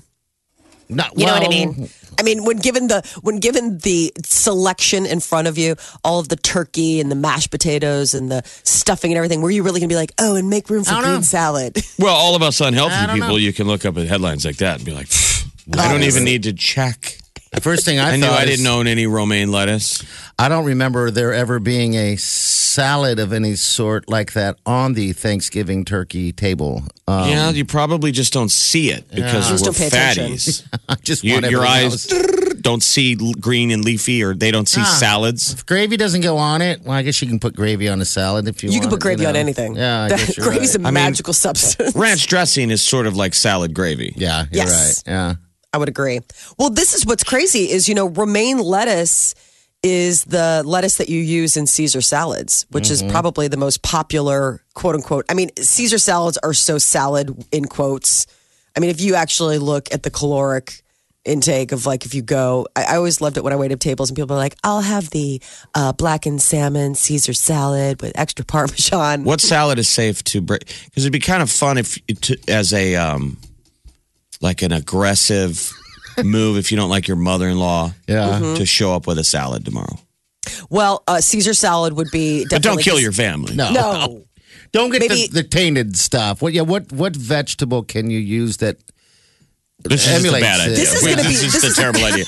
not. 0.89 1.17
You 1.17 1.25
know 1.25 1.31
what 1.33 1.43
I 1.43 1.47
well, 1.47 1.73
mean? 1.73 1.89
I 2.17 2.23
mean, 2.23 2.43
when 2.45 2.57
given 2.57 2.87
the 2.87 3.01
when 3.21 3.39
given 3.39 3.79
the 3.79 4.13
selection 4.23 5.05
in 5.05 5.19
front 5.19 5.47
of 5.47 5.57
you, 5.57 5.75
all 6.03 6.19
of 6.19 6.29
the 6.29 6.35
turkey 6.35 6.99
and 6.99 7.11
the 7.11 7.15
mashed 7.15 7.51
potatoes 7.51 8.13
and 8.13 8.31
the 8.31 8.43
stuffing 8.63 9.11
and 9.11 9.17
everything, 9.17 9.41
were 9.41 9.51
you 9.51 9.63
really 9.63 9.79
going 9.79 9.89
to 9.89 9.93
be 9.93 9.97
like, 9.97 10.13
oh, 10.19 10.35
and 10.35 10.49
make 10.49 10.69
room 10.69 10.83
for 10.83 10.93
I 10.93 11.01
green 11.01 11.15
know. 11.15 11.21
salad? 11.21 11.77
Well, 11.97 12.13
all 12.13 12.35
of 12.35 12.41
us 12.41 12.59
unhealthy 12.59 13.13
people, 13.13 13.29
know. 13.29 13.35
you 13.37 13.53
can 13.53 13.67
look 13.67 13.85
up 13.85 13.97
at 13.97 14.05
headlines 14.07 14.43
like 14.45 14.57
that 14.57 14.77
and 14.77 14.85
be 14.85 14.91
like, 14.91 15.07
oh, 15.11 15.79
I 15.79 15.91
don't 15.91 16.03
even 16.03 16.25
need 16.25 16.43
to 16.43 16.53
check. 16.53 17.17
The 17.55 17.61
first 17.61 17.85
thing 17.85 17.99
I, 17.99 18.11
I, 18.11 18.17
knew 18.17 18.27
I 18.27 18.45
didn't 18.45 18.67
own 18.67 18.85
any 18.87 19.07
romaine 19.07 19.51
lettuce. 19.51 20.03
I 20.37 20.49
don't 20.49 20.65
remember 20.65 21.09
there 21.11 21.33
ever 21.33 21.59
being 21.59 21.95
a 21.95 22.15
salad 22.17 23.19
of 23.19 23.31
any 23.33 23.55
sort 23.55 24.09
like 24.09 24.33
that 24.33 24.57
on 24.65 24.93
the 24.93 25.13
Thanksgiving 25.13 25.85
turkey 25.85 26.31
table. 26.33 26.83
Um, 27.07 27.29
yeah, 27.29 27.49
you 27.51 27.63
probably 27.65 28.11
just 28.11 28.33
don't 28.33 28.51
see 28.51 28.91
it 28.91 29.09
because 29.09 29.49
Just 29.49 29.63
we're 29.63 29.71
don't 29.71 29.77
pay 29.77 29.87
attention. 29.87 30.31
fatties. 30.33 30.67
I 30.89 30.95
just 30.95 31.23
You, 31.23 31.33
want 31.33 31.49
your 31.49 31.65
eyes 31.65 32.11
else. 32.11 32.53
don't 32.61 32.83
see 32.83 33.15
green 33.39 33.71
and 33.71 33.85
leafy, 33.85 34.23
or 34.23 34.33
they 34.33 34.51
don't 34.51 34.67
see 34.67 34.81
Ah. 34.81 34.97
salads. 34.99 35.53
If 35.53 35.65
gravy 35.65 35.95
doesn't 35.97 36.21
go 36.21 36.37
on 36.37 36.61
it, 36.61 36.81
well, 36.81 36.93
I 36.97 37.03
guess 37.03 37.21
you 37.21 37.27
can 37.27 37.39
put 37.39 37.55
gravy 37.55 37.87
on 37.87 38.01
a 38.01 38.05
salad 38.05 38.47
if 38.47 38.63
you, 38.63 38.71
You 38.71 38.81
can 38.81 38.89
put 38.89 38.99
gravy 38.99 39.21
you 39.21 39.29
on 39.29 39.35
anything. 39.35 39.75
Yeah, 39.77 40.03
I 40.03 40.07
That- 40.09 40.17
guess 40.19 40.37
you're 40.37 40.47
gravy's 40.47 40.75
right. 40.75 40.83
a 40.83 40.87
I 40.87 40.91
mean- 40.91 40.93
magical 40.95 41.33
substance. 41.33 41.95
Ranch 41.95 42.27
dressing 42.27 42.71
is 42.71 42.81
sort 42.81 43.05
of 43.07 43.15
like 43.15 43.33
salad 43.33 43.73
gravy. 43.73 44.13
Yeah, 44.17 44.45
you're 44.51 44.63
Yes. 44.65 45.03
right. 45.07 45.11
Yeah. 45.13 45.35
I 45.75 45.77
would 45.77 45.89
agree. 45.89 46.21
Well, 46.57 46.69
this 46.69 46.93
is 46.93 47.05
what's 47.05 47.25
crazy 47.25 47.69
is 47.69 47.89
you 47.89 47.95
know 47.95 48.07
romaine 48.07 48.59
lettuce 48.59 49.35
is 49.83 50.23
the 50.23 50.63
lettuce 50.65 50.95
that 50.97 51.09
you 51.09 51.19
use 51.19 51.57
in 51.57 51.67
Caesar 51.67 52.01
salads, 52.01 52.65
which 52.71 52.89
is 52.89 53.03
probably 53.03 53.49
the 53.49 53.57
most 53.57 53.83
popular 53.83 54.63
quote 54.73 54.95
unquote. 54.95 55.25
I 55.29 55.33
mean, 55.33 55.51
Caesar 55.57 55.97
salads 55.97 56.37
are 56.37 56.53
so 56.53 56.77
salad 56.77 57.45
in 57.51 57.65
quotes. 57.65 58.25
I 58.75 58.79
mean, 58.79 58.89
if 58.89 59.01
you 59.01 59.15
actually 59.15 59.57
look 59.57 59.93
at 59.93 60.03
the 60.03 60.09
caloric 60.09 60.81
intake 61.25 61.73
of 61.73 61.85
like 61.85 62.05
if 62.05 62.15
you 62.15 62.21
go, 62.21 62.67
I, 62.73 62.83
I 62.83 62.95
always 62.95 63.19
loved 63.19 63.35
it 63.35 63.43
when 63.43 63.51
I 63.51 63.57
waited 63.57 63.81
tables 63.81 64.09
and 64.09 64.15
people 64.15 64.33
are 64.33 64.39
like, 64.39 64.55
"I'll 64.63 64.81
have 64.81 65.09
the 65.09 65.41
uh, 65.75 65.91
blackened 65.91 66.41
salmon 66.41 66.95
Caesar 66.95 67.33
salad 67.33 68.01
with 68.01 68.17
extra 68.17 68.45
parmesan." 68.55 69.25
What 69.25 69.41
salad 69.41 69.77
is 69.77 69.89
safe 69.89 70.23
to 70.25 70.39
break? 70.39 70.65
Because 70.85 71.03
it'd 71.03 71.11
be 71.11 71.19
kind 71.19 71.43
of 71.43 71.51
fun 71.51 71.77
if 71.77 71.99
to, 72.21 72.37
as 72.47 72.71
a 72.71 72.95
um, 72.95 73.37
like 74.45 74.61
an 74.61 74.71
aggressive 74.71 75.71
move 76.23 76.57
if 76.57 76.71
you 76.71 76.77
don't 76.77 76.89
like 76.89 77.07
your 77.09 77.17
mother-in-law 77.17 77.91
Yeah. 78.07 78.39
Mm-hmm. 78.39 78.55
to 78.55 78.65
show 78.65 78.93
up 78.93 79.05
with 79.07 79.17
a 79.19 79.23
salad 79.23 79.65
tomorrow. 79.65 79.97
Well, 80.69 81.03
uh, 81.07 81.19
Caesar 81.19 81.53
salad 81.53 81.93
would 81.93 82.11
be 82.11 82.43
But 82.43 82.61
don't 82.61 82.77
definitely 82.77 82.83
kill 82.83 82.99
your 82.99 83.11
family. 83.11 83.55
No. 83.55 83.71
No. 83.71 84.21
Don't 84.71 84.89
get 84.91 84.99
Maybe- 85.01 85.27
the, 85.27 85.41
the 85.41 85.43
tainted 85.43 85.95
stuff. 85.95 86.41
What? 86.41 86.51
Yeah. 86.51 86.63
What? 86.63 86.91
What 86.91 87.15
vegetable 87.15 87.83
can 87.83 88.09
you 88.11 88.19
use 88.19 88.57
that? 88.57 88.77
This 89.83 90.01
is 90.01 90.07
just 90.07 90.15
a 90.15 90.27
emulates 90.27 90.45
bad 90.45 90.59
it. 90.59 90.63
idea. 90.63 90.75
This 90.75 90.93
is 90.95 91.03
Wait, 91.03 91.15
gonna 91.15 91.29
be- 91.29 91.33
this 91.35 91.43
is 91.43 91.53
this 91.53 91.61
just 91.63 91.77
a 91.77 91.81
terrible 91.81 92.03
idea. 92.11 92.25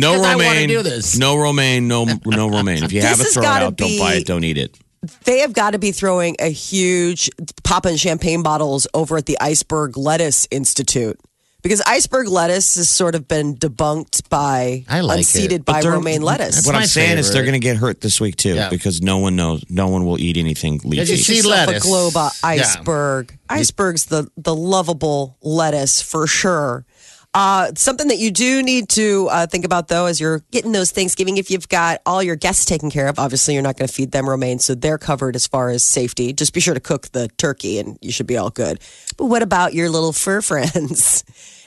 No 0.00 0.12
Because 0.14 0.22
I 0.24 0.36
wanna 0.36 0.48
romaine. 0.48 0.68
do 0.68 0.82
this. 0.82 1.18
No 1.18 1.36
romaine. 1.36 1.88
No 1.88 2.06
no 2.24 2.48
romaine. 2.48 2.84
If 2.84 2.92
you 2.92 3.02
have 3.02 3.20
it, 3.20 3.24
has 3.24 3.34
throw 3.34 3.42
it 3.42 3.44
gotta 3.44 3.66
out. 3.66 3.76
Don't 3.76 3.98
buy 3.98 4.14
be- 4.14 4.20
it. 4.22 4.26
Don't 4.26 4.44
eat 4.44 4.56
it. 4.56 4.78
they 5.24 5.40
have 5.40 5.52
got 5.52 5.72
to 5.72 5.78
be 5.78 5.92
throwing 5.92 6.36
a 6.38 6.48
huge 6.50 7.28
popping 7.64 7.96
champagne 7.96 8.42
bottles 8.42 8.86
over 8.94 9.18
at 9.18 9.26
the 9.26 9.36
Iceberg 9.40 9.96
Lettuce 9.98 10.46
Institute 10.50 11.18
because 11.62 11.80
iceberg 11.86 12.28
lettuce 12.28 12.76
has 12.76 12.88
sort 12.88 13.14
of 13.14 13.28
been 13.28 13.54
debunked 13.56 14.28
by 14.28 14.84
I 14.88 15.00
like 15.00 15.20
unseeded 15.20 15.52
it. 15.52 15.64
by 15.64 15.80
romaine 15.82 16.22
lettuce. 16.22 16.66
What 16.66 16.74
I'm 16.74 16.86
saying 16.86 17.18
is 17.18 17.32
they're 17.32 17.42
going 17.42 17.52
to 17.54 17.58
get 17.58 17.76
hurt 17.76 18.00
this 18.00 18.20
week 18.20 18.36
too 18.36 18.54
Yeah. 18.54 18.68
because 18.70 19.00
no 19.02 19.18
one 19.18 19.36
knows. 19.36 19.64
No 19.68 19.88
one 19.88 20.04
will 20.04 20.18
eat 20.18 20.36
anything 20.36 20.78
Did 20.78 21.08
you 21.08 21.16
see 21.16 21.42
lettuce. 21.42 21.84
a 21.84 21.86
globe 21.86 22.16
uh, 22.16 22.30
Yeah. 22.42 22.48
iceberg. 22.48 23.38
Iceberg's 23.48 24.06
the 24.06 24.28
the 24.36 24.54
lovable 24.54 25.36
lettuce 25.42 26.00
for 26.02 26.26
sure. 26.26 26.84
Uh, 27.32 27.70
something 27.76 28.08
that 28.08 28.18
you 28.18 28.32
do 28.32 28.60
need 28.60 28.88
to 28.88 29.28
uh, 29.30 29.46
think 29.46 29.64
about, 29.64 29.86
though, 29.86 30.06
as 30.06 30.20
you're 30.20 30.42
getting 30.50 30.72
those 30.72 30.90
Thanksgiving, 30.90 31.36
if 31.36 31.48
you've 31.48 31.68
got 31.68 32.00
all 32.04 32.22
your 32.22 32.34
guests 32.34 32.64
taken 32.64 32.90
care 32.90 33.06
of, 33.06 33.20
obviously 33.20 33.54
you're 33.54 33.62
not 33.62 33.76
going 33.76 33.86
to 33.86 33.94
feed 33.94 34.10
them 34.10 34.28
romaine, 34.28 34.58
so 34.58 34.74
they're 34.74 34.98
covered 34.98 35.36
as 35.36 35.46
far 35.46 35.70
as 35.70 35.84
safety. 35.84 36.32
Just 36.32 36.52
be 36.52 36.60
sure 36.60 36.74
to 36.74 36.80
cook 36.80 37.08
the 37.12 37.28
turkey, 37.38 37.78
and 37.78 37.96
you 38.00 38.10
should 38.10 38.26
be 38.26 38.36
all 38.36 38.50
good. 38.50 38.80
But 39.16 39.26
what 39.26 39.42
about 39.42 39.74
your 39.74 39.90
little 39.90 40.12
fur 40.12 40.40
friends? 40.42 41.22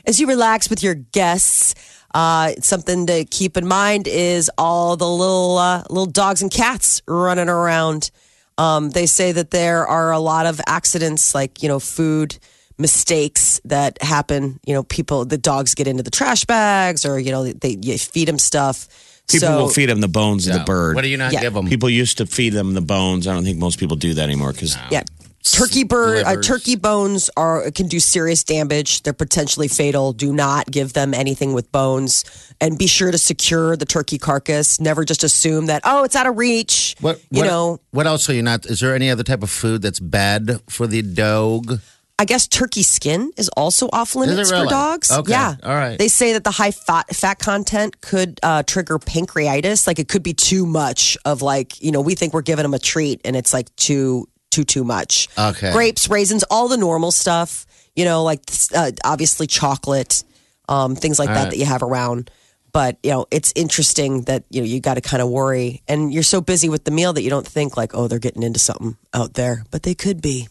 As 0.05 0.20
you 0.20 0.27
relax 0.27 0.70
with 0.70 0.84
your 0.84 0.96
guests, 0.96 1.75
uh, 2.13 2.53
something 2.60 3.08
to 3.08 3.24
keep 3.24 3.55
in 3.55 3.65
mind 3.65 4.08
is 4.08 4.51
all 4.58 4.98
the 4.98 5.10
little 5.10 5.58
uh, 5.58 5.84
little 5.89 6.05
dogs 6.05 6.41
and 6.41 6.51
cats 6.51 7.01
running 7.08 7.48
around. 7.48 8.12
Um, 8.58 8.89
they 8.89 9.05
say 9.05 9.32
that 9.32 9.51
there 9.51 9.88
are 9.88 10.12
a 10.12 10.20
lot 10.20 10.46
of 10.46 10.60
accidents, 10.67 11.34
like 11.34 11.63
you 11.63 11.70
know, 11.70 11.79
food 11.79 12.38
mistakes 12.77 13.62
that 13.65 14.01
happen. 14.01 14.60
You 14.65 14.74
know, 14.74 14.84
people, 14.84 15.25
the 15.25 15.38
dogs 15.38 15.75
get 15.75 15.88
into 15.88 16.03
the 16.03 16.12
trash 16.12 16.46
bags, 16.46 17.06
or 17.06 17.20
you 17.20 17.32
know, 17.32 17.46
they 17.46 17.77
you 17.82 17.98
feed 17.98 18.27
them 18.27 18.39
stuff. 18.39 18.88
People 19.30 19.48
So- 19.48 19.58
will 19.58 19.70
feed 19.70 19.88
them 19.88 20.01
the 20.01 20.08
bones 20.10 20.48
of 20.48 20.53
the 20.53 20.63
bird. 20.65 20.96
What 20.96 21.03
do 21.03 21.08
you 21.08 21.18
not 21.18 21.32
Yeah. 21.32 21.42
give 21.42 21.53
them? 21.53 21.68
People 21.68 21.89
used 21.89 22.18
to 22.18 22.25
feed 22.25 22.51
them 22.53 22.74
the 22.74 22.82
bones. 22.82 23.25
I 23.27 23.34
don't 23.34 23.46
think 23.46 23.58
most 23.58 23.80
people 23.80 23.96
do 23.96 24.13
that 24.15 24.24
anymore 24.24 24.51
because 24.51 24.75
Yeah. 24.92 25.03
Turkey 25.46 25.84
bird, 25.84 26.24
uh, 26.25 26.42
turkey 26.42 26.77
bones 26.77 27.30
are 27.36 27.70
can 27.72 27.88
do 27.89 28.00
serious 28.00 28.46
damage. 28.46 29.03
They're 29.03 29.12
potentially 29.12 29.68
fatal. 29.68 30.13
Do 30.13 30.32
not 30.32 30.72
give 30.72 30.94
them 30.94 31.13
anything 31.13 31.51
with 31.51 31.70
bones, 31.70 32.24
and 32.62 32.77
be 32.77 32.88
sure 32.88 33.12
to 33.12 33.18
secure 33.18 33.75
the 33.75 33.86
turkey 33.86 34.18
carcass. 34.18 34.80
Never 34.80 35.03
just 35.03 35.22
assume 35.22 35.65
that 35.65 35.82
oh, 35.84 36.06
it's 36.06 36.15
out 36.15 36.27
of 36.27 36.38
reach. 36.38 36.96
What 37.01 37.20
you 37.30 37.39
what, 37.42 37.48
know? 37.48 37.80
What 37.92 38.08
else 38.08 38.30
are 38.30 38.34
you 38.34 38.42
not? 38.42 38.65
Is 38.65 38.80
there 38.80 38.96
any 38.96 39.10
other 39.10 39.24
type 39.24 39.44
of 39.44 39.50
food 39.50 39.82
that's 39.82 40.00
bad 40.00 40.62
for 40.70 40.88
the 40.88 41.01
dog? 41.01 41.82
I 42.24 42.25
guess 42.25 42.48
turkey 42.48 42.84
skin 42.84 43.34
is 43.36 43.50
also 43.50 43.89
off 43.92 44.15
limits 44.15 44.50
really? 44.50 44.63
for 44.63 44.70
dogs. 44.70 45.12
Okay. 45.12 45.32
Yeah. 45.32 45.58
All 45.62 45.75
right. 45.75 46.00
They 46.00 46.08
say 46.08 46.32
that 46.32 46.46
the 46.46 46.51
high 46.51 46.72
fat 46.72 47.13
fat 47.13 47.38
content 47.38 48.00
could 48.00 48.39
uh, 48.42 48.63
trigger 48.63 48.98
pancreatitis. 48.98 49.86
Like 49.86 50.00
it 50.00 50.08
could 50.08 50.24
be 50.24 50.34
too 50.34 50.65
much 50.65 51.18
of 51.25 51.42
like 51.42 51.82
you 51.84 51.92
know 51.92 52.00
we 52.00 52.15
think 52.15 52.34
we're 52.34 52.42
giving 52.42 52.63
them 52.63 52.74
a 52.74 52.80
treat 52.80 53.20
and 53.25 53.36
it's 53.36 53.51
like 53.51 53.75
too 53.75 54.30
too 54.51 54.63
too 54.63 54.86
much. 54.86 55.27
Okay. 55.38 55.74
Grapes, 55.74 56.10
raisins, 56.10 56.46
all 56.50 56.70
the 56.70 56.77
normal 56.77 57.12
stuff. 57.12 57.65
You 57.94 58.06
know, 58.06 58.24
like 58.24 58.39
uh, 58.74 58.92
obviously 59.03 59.46
chocolate, 59.46 60.24
um, 60.70 60.96
things 60.96 61.20
like 61.20 61.27
that 61.27 61.36
right. 61.36 61.50
that 61.50 61.58
you 61.58 61.65
have 61.65 61.84
around. 61.84 62.32
But 62.72 63.00
you 63.03 63.12
know, 63.12 63.25
it's 63.32 63.51
interesting 63.53 64.22
that 64.24 64.46
you 64.50 64.62
know 64.62 64.65
you 64.65 64.80
got 64.80 64.94
to 64.94 65.01
kind 65.01 65.22
of 65.22 65.27
worry, 65.27 65.84
and 65.89 66.13
you're 66.13 66.24
so 66.24 66.39
busy 66.39 66.70
with 66.70 66.86
the 66.86 66.92
meal 66.92 67.12
that 67.12 67.22
you 67.22 67.30
don't 67.30 67.46
think 67.46 67.75
like, 67.75 67.94
oh, 67.94 68.08
they're 68.08 68.18
getting 68.18 68.44
into 68.44 68.60
something 68.60 68.96
out 69.13 69.34
there, 69.34 69.65
but 69.72 69.84
they 69.84 69.94
could 69.94 70.22
be. 70.22 70.48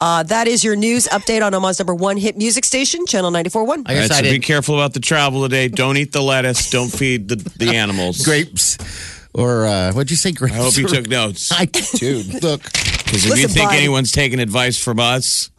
Uh, 0.00 0.22
that 0.22 0.48
is 0.48 0.64
your 0.64 0.76
news 0.76 1.06
update 1.08 1.44
on 1.44 1.52
Omaha's 1.52 1.78
number 1.78 1.94
one 1.94 2.16
hit 2.16 2.36
music 2.38 2.64
station, 2.64 3.04
Channel 3.06 3.30
94.1. 3.30 3.68
I 3.68 3.72
All 3.74 3.82
guess 3.84 3.86
right, 3.86 4.10
I 4.12 4.16
so 4.16 4.22
be 4.22 4.30
did 4.30 4.42
careful 4.42 4.74
about 4.76 4.94
the 4.94 5.00
travel 5.00 5.42
today. 5.42 5.68
Don't 5.68 5.96
eat 5.98 6.12
the 6.12 6.22
lettuce. 6.22 6.70
Don't 6.70 6.88
feed 6.88 7.28
the, 7.28 7.36
the 7.36 7.70
animals. 7.76 8.24
grapes, 8.24 8.78
or 9.34 9.66
uh, 9.66 9.92
what'd 9.92 10.10
you 10.10 10.16
say? 10.16 10.32
Grapes. 10.32 10.54
I 10.54 10.58
hope 10.58 10.76
you 10.78 10.86
or- 10.86 10.88
took 10.88 11.06
notes. 11.08 11.52
I 11.52 11.66
dude, 11.66 12.32
look. 12.42 12.62
Because 12.62 13.24
if 13.24 13.24
you 13.26 13.30
Listen, 13.42 13.48
think 13.50 13.70
bud. 13.70 13.76
anyone's 13.76 14.12
taking 14.12 14.40
advice 14.40 14.82
from 14.82 15.00
us, 15.00 15.50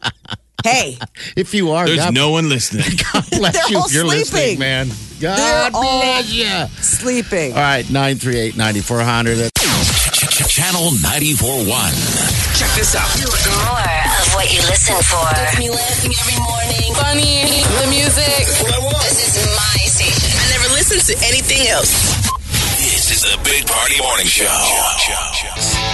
Hey, 0.64 0.96
If 1.36 1.54
you 1.54 1.70
are, 1.72 1.86
there's 1.86 1.98
God, 1.98 2.14
no 2.14 2.30
one 2.30 2.48
listening. 2.48 2.84
God 3.12 3.24
bless 3.30 3.52
They're 3.54 3.70
you. 3.70 3.78
all 3.78 3.86
if 3.86 3.92
you're 3.92 4.04
listening, 4.04 4.42
sleeping. 4.42 4.58
man. 4.60 4.88
They're 5.18 5.36
God 5.36 5.72
all- 5.74 6.00
bless 6.00 6.32
you. 6.32 6.66
sleeping. 6.82 7.52
All 7.52 7.58
right, 7.58 7.88
nine 7.90 8.16
three 8.16 8.38
eight 8.38 8.56
ninety 8.56 8.80
four 8.80 9.00
hundred. 9.00 9.50
Channel 10.30 10.90
94.1. 11.02 11.66
Check 12.54 12.70
this 12.78 12.94
out. 12.94 13.10
More 13.18 13.34
of 13.34 14.34
what 14.34 14.46
you 14.54 14.60
listen 14.70 14.94
for. 15.02 15.26
Gets 15.34 15.58
me 15.58 15.70
laughing 15.70 16.12
every 16.14 16.38
morning. 16.38 16.94
Funny, 16.94 17.42
the 17.82 17.88
music. 17.90 18.46
This 19.02 19.34
is 19.34 19.46
my 19.50 19.78
station. 19.90 20.30
I 20.38 20.46
never 20.54 20.68
listen 20.74 21.00
to 21.02 21.14
anything 21.26 21.66
else. 21.68 21.90
This 22.78 23.10
is 23.10 23.22
the 23.22 23.38
Big 23.42 23.66
Party 23.66 23.98
Morning 24.00 24.26
Show. 24.26 24.46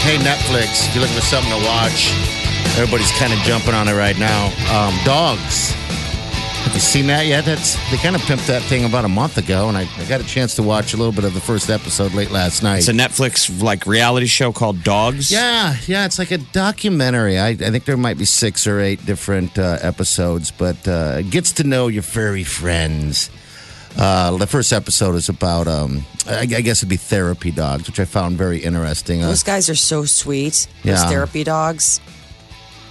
Hey, 0.05 0.19
Netflix, 0.19 0.89
if 0.89 0.95
you're 0.95 1.03
looking 1.03 1.17
for 1.17 1.25
something 1.25 1.53
to 1.53 1.65
watch, 1.65 2.13
everybody's 2.77 3.13
kind 3.13 3.33
of 3.33 3.39
jumping 3.41 3.75
on 3.75 3.89
it 3.89 3.95
right 3.95 4.19
now. 4.19 4.53
Um, 4.69 4.93
dogs. 5.05 5.78
Have 6.65 6.75
you 6.75 6.81
seen 6.81 7.07
that 7.07 7.27
yet? 7.27 7.45
That's 7.45 7.75
they 7.91 7.97
kind 7.97 8.15
of 8.15 8.21
pimped 8.23 8.47
that 8.47 8.63
thing 8.63 8.85
about 8.85 9.05
a 9.05 9.09
month 9.09 9.39
ago, 9.39 9.69
and 9.69 9.77
I, 9.77 9.89
I 9.99 10.05
got 10.05 10.21
a 10.21 10.25
chance 10.25 10.55
to 10.57 10.63
watch 10.63 10.93
a 10.93 10.97
little 10.97 11.13
bit 11.13 11.25
of 11.25 11.33
the 11.35 11.41
first 11.41 11.71
episode 11.71 12.13
late 12.15 12.31
last 12.31 12.63
night. 12.63 12.79
It's 12.79 12.89
a 12.89 12.93
Netflix 12.93 13.63
like 13.63 13.87
reality 13.87 14.27
show 14.27 14.53
called 14.53 14.85
Dogs. 14.85 15.31
Yeah, 15.33 15.77
yeah, 15.87 16.05
it's 16.05 16.19
like 16.19 16.31
a 16.31 16.39
documentary. 16.39 17.39
I, 17.39 17.49
I 17.49 17.55
think 17.57 17.85
there 17.87 17.97
might 17.97 18.19
be 18.19 18.27
six 18.27 18.67
or 18.67 18.81
eight 18.81 19.05
different 19.07 19.59
uh, 19.59 19.79
episodes, 19.81 20.51
but 20.51 20.87
uh, 20.87 21.17
it 21.21 21.31
gets 21.31 21.53
to 21.53 21.65
know 21.65 21.89
your 21.89 22.03
furry 22.03 22.45
friends. 22.45 23.31
Uh, 23.97 24.37
the 24.37 24.47
first 24.47 24.73
episode 24.73 25.15
is 25.15 25.29
about, 25.29 25.67
um, 25.67 26.05
I, 26.29 26.41
I 26.41 26.47
guess 26.47 26.81
it'd 26.81 26.89
be 26.91 26.97
therapy 26.97 27.51
dogs, 27.51 27.87
which 27.89 27.99
I 27.99 28.05
found 28.05 28.37
very 28.37 28.59
interesting. 28.59 29.23
Uh, 29.25 29.29
Those 29.29 29.43
guys 29.43 29.69
are 29.71 29.75
so 29.75 30.05
sweet. 30.05 30.69
Those 30.85 31.01
Yeah. 31.03 31.09
therapy 31.09 31.43
dogs. 31.45 31.99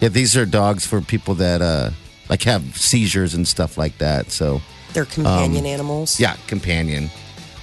yeah, 0.02 0.10
these 0.10 0.36
are 0.36 0.46
dogs 0.46 0.86
for 0.86 1.00
people 1.00 1.36
that 1.36 1.62
uh, 1.62 1.92
like 2.30 2.44
have 2.44 2.78
seizures 2.78 3.34
and 3.34 3.48
stuff 3.48 3.78
like 3.78 3.98
that. 4.00 4.32
So, 4.32 4.62
They're 4.94 5.06
companion 5.06 5.66
animals. 5.66 6.20
Um, 6.20 6.24
yeah, 6.24 6.36
companion. 6.48 7.10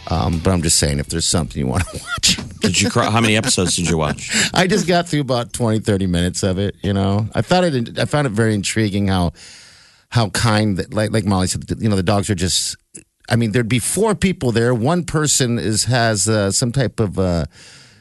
Um, 0.08 0.38
but 0.38 0.52
I'm 0.52 0.62
just 0.62 0.78
saying, 0.78 0.98
if 0.98 1.06
there's 1.06 1.24
something 1.24 1.58
you 1.58 1.66
want 1.66 1.86
to 1.88 1.98
watch, 2.02 2.58
Did 2.60 2.80
you 2.80 2.90
cry? 2.90 3.10
How 3.10 3.20
many 3.20 3.36
episodes 3.36 3.76
did 3.76 3.88
you 3.88 3.96
watch? 3.96 4.30
I 4.54 4.66
just 4.66 4.86
got 4.86 5.08
through 5.08 5.22
about 5.22 5.52
20, 5.52 5.80
30 5.80 6.06
minutes 6.06 6.42
of 6.42 6.58
it. 6.58 6.76
You 6.82 6.92
know, 6.92 7.28
I 7.34 7.42
thought 7.42 7.64
it. 7.64 7.98
I 7.98 8.04
found 8.04 8.26
it 8.26 8.30
very 8.30 8.54
intriguing 8.54 9.08
how 9.08 9.32
how 10.10 10.28
kind 10.30 10.76
that 10.76 10.92
like 10.92 11.10
like 11.10 11.24
Molly 11.24 11.46
said. 11.46 11.64
You 11.78 11.88
know, 11.88 11.96
the 11.96 12.02
dogs 12.02 12.28
are 12.30 12.34
just. 12.34 12.76
I 13.26 13.36
mean, 13.36 13.52
there'd 13.52 13.68
be 13.68 13.78
four 13.78 14.14
people 14.14 14.52
there. 14.52 14.74
One 14.74 15.04
person 15.04 15.58
is 15.58 15.84
has 15.84 16.28
uh, 16.28 16.50
some 16.50 16.72
type 16.72 17.00
of. 17.00 17.18
Uh, 17.18 17.46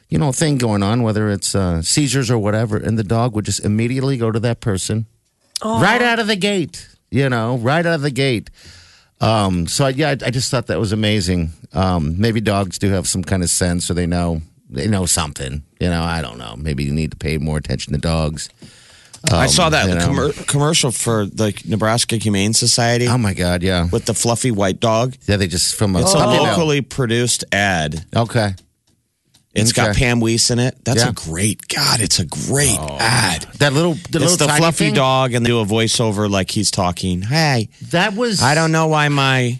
you 0.09 0.19
know, 0.19 0.31
thing 0.31 0.59
going 0.59 0.83
on, 0.83 1.01
whether 1.01 1.31
it's 1.31 1.55
uh, 1.55 1.81
seizures 1.81 2.29
or 2.29 2.37
whatever, 2.37 2.77
and 2.77 2.99
the 2.99 3.03
dog 3.03 3.33
would 3.33 3.45
just 3.45 3.65
immediately 3.65 4.15
go 4.15 4.31
to 4.31 4.39
that 4.41 4.59
person, 4.59 5.07
right 5.63 6.01
out 6.01 6.19
of 6.19 6.27
the 6.27 6.35
gate. 6.35 6.87
You 7.11 7.29
know, 7.29 7.57
right 7.57 7.85
out 7.85 7.93
of 7.95 8.01
the 8.01 8.11
gate. 8.11 8.49
Um, 9.21 9.67
so 9.67 9.85
I, 9.85 9.89
yeah, 9.89 10.09
I, 10.09 10.11
I 10.11 10.29
just 10.31 10.49
thought 10.51 10.67
that 10.67 10.79
was 10.79 10.91
amazing. 10.91 11.51
Um, 11.73 12.19
maybe 12.19 12.41
dogs 12.41 12.77
do 12.79 12.89
have 12.89 13.07
some 13.07 13.23
kind 13.23 13.43
of 13.43 13.49
sense, 13.49 13.89
or 13.89 13.93
they 13.93 14.07
know 14.07 14.41
they 14.69 14.87
know 14.87 15.05
something. 15.05 15.63
You 15.79 15.89
know, 15.89 16.01
I 16.03 16.21
don't 16.21 16.37
know. 16.37 16.55
Maybe 16.57 16.83
you 16.83 16.91
need 16.93 17.11
to 17.11 17.17
pay 17.17 17.37
more 17.37 17.57
attention 17.57 17.93
to 17.93 17.99
dogs. 17.99 18.49
I 19.31 19.47
saw 19.47 19.69
that 19.69 19.87
you 19.87 19.95
know. 19.95 20.07
commer- 20.07 20.47
commercial 20.47 20.91
for 20.91 21.25
the 21.25 21.53
Nebraska 21.65 22.17
Humane 22.17 22.53
Society 22.53 23.07
Oh 23.07 23.17
my 23.17 23.33
god, 23.33 23.63
yeah, 23.63 23.87
with 23.89 24.05
the 24.05 24.13
fluffy 24.13 24.51
white 24.51 24.81
dog. 24.81 25.15
yeah. 25.27 25.37
They 25.37 25.47
just 25.47 25.75
from 25.75 25.95
a 25.95 26.01
It's 26.01 26.13
a 26.13 26.17
locally 26.17 26.81
produced 26.81 27.45
ad. 27.53 28.05
Okay, 28.13 28.55
It's 29.53 29.71
got 29.71 29.95
Pam 29.95 30.19
Weiss 30.19 30.49
in 30.51 30.59
it. 30.59 30.77
That's 30.83 31.03
Yeah. 31.03 31.09
a 31.09 31.13
great 31.13 31.67
God. 31.67 32.01
It's 32.01 32.19
a 32.19 32.25
great 32.25 32.77
ad. 32.79 33.45
that 33.59 33.73
little 33.73 33.95
the 34.09 34.19
little 34.19 34.35
the 34.37 34.47
tiny 34.47 34.59
fluffy 34.59 34.85
thing? 34.85 34.93
dog, 34.95 35.33
and 35.33 35.45
they 35.45 35.49
do 35.49 35.59
a 35.59 35.65
voiceover 35.65 36.29
like 36.29 36.49
he's 36.51 36.71
talking. 36.71 37.21
Hey, 37.21 37.69
That 37.91 38.15
was 38.15 38.41
I 38.41 38.55
don't 38.55 38.71
know 38.71 38.87
why 38.87 39.09
my 39.09 39.59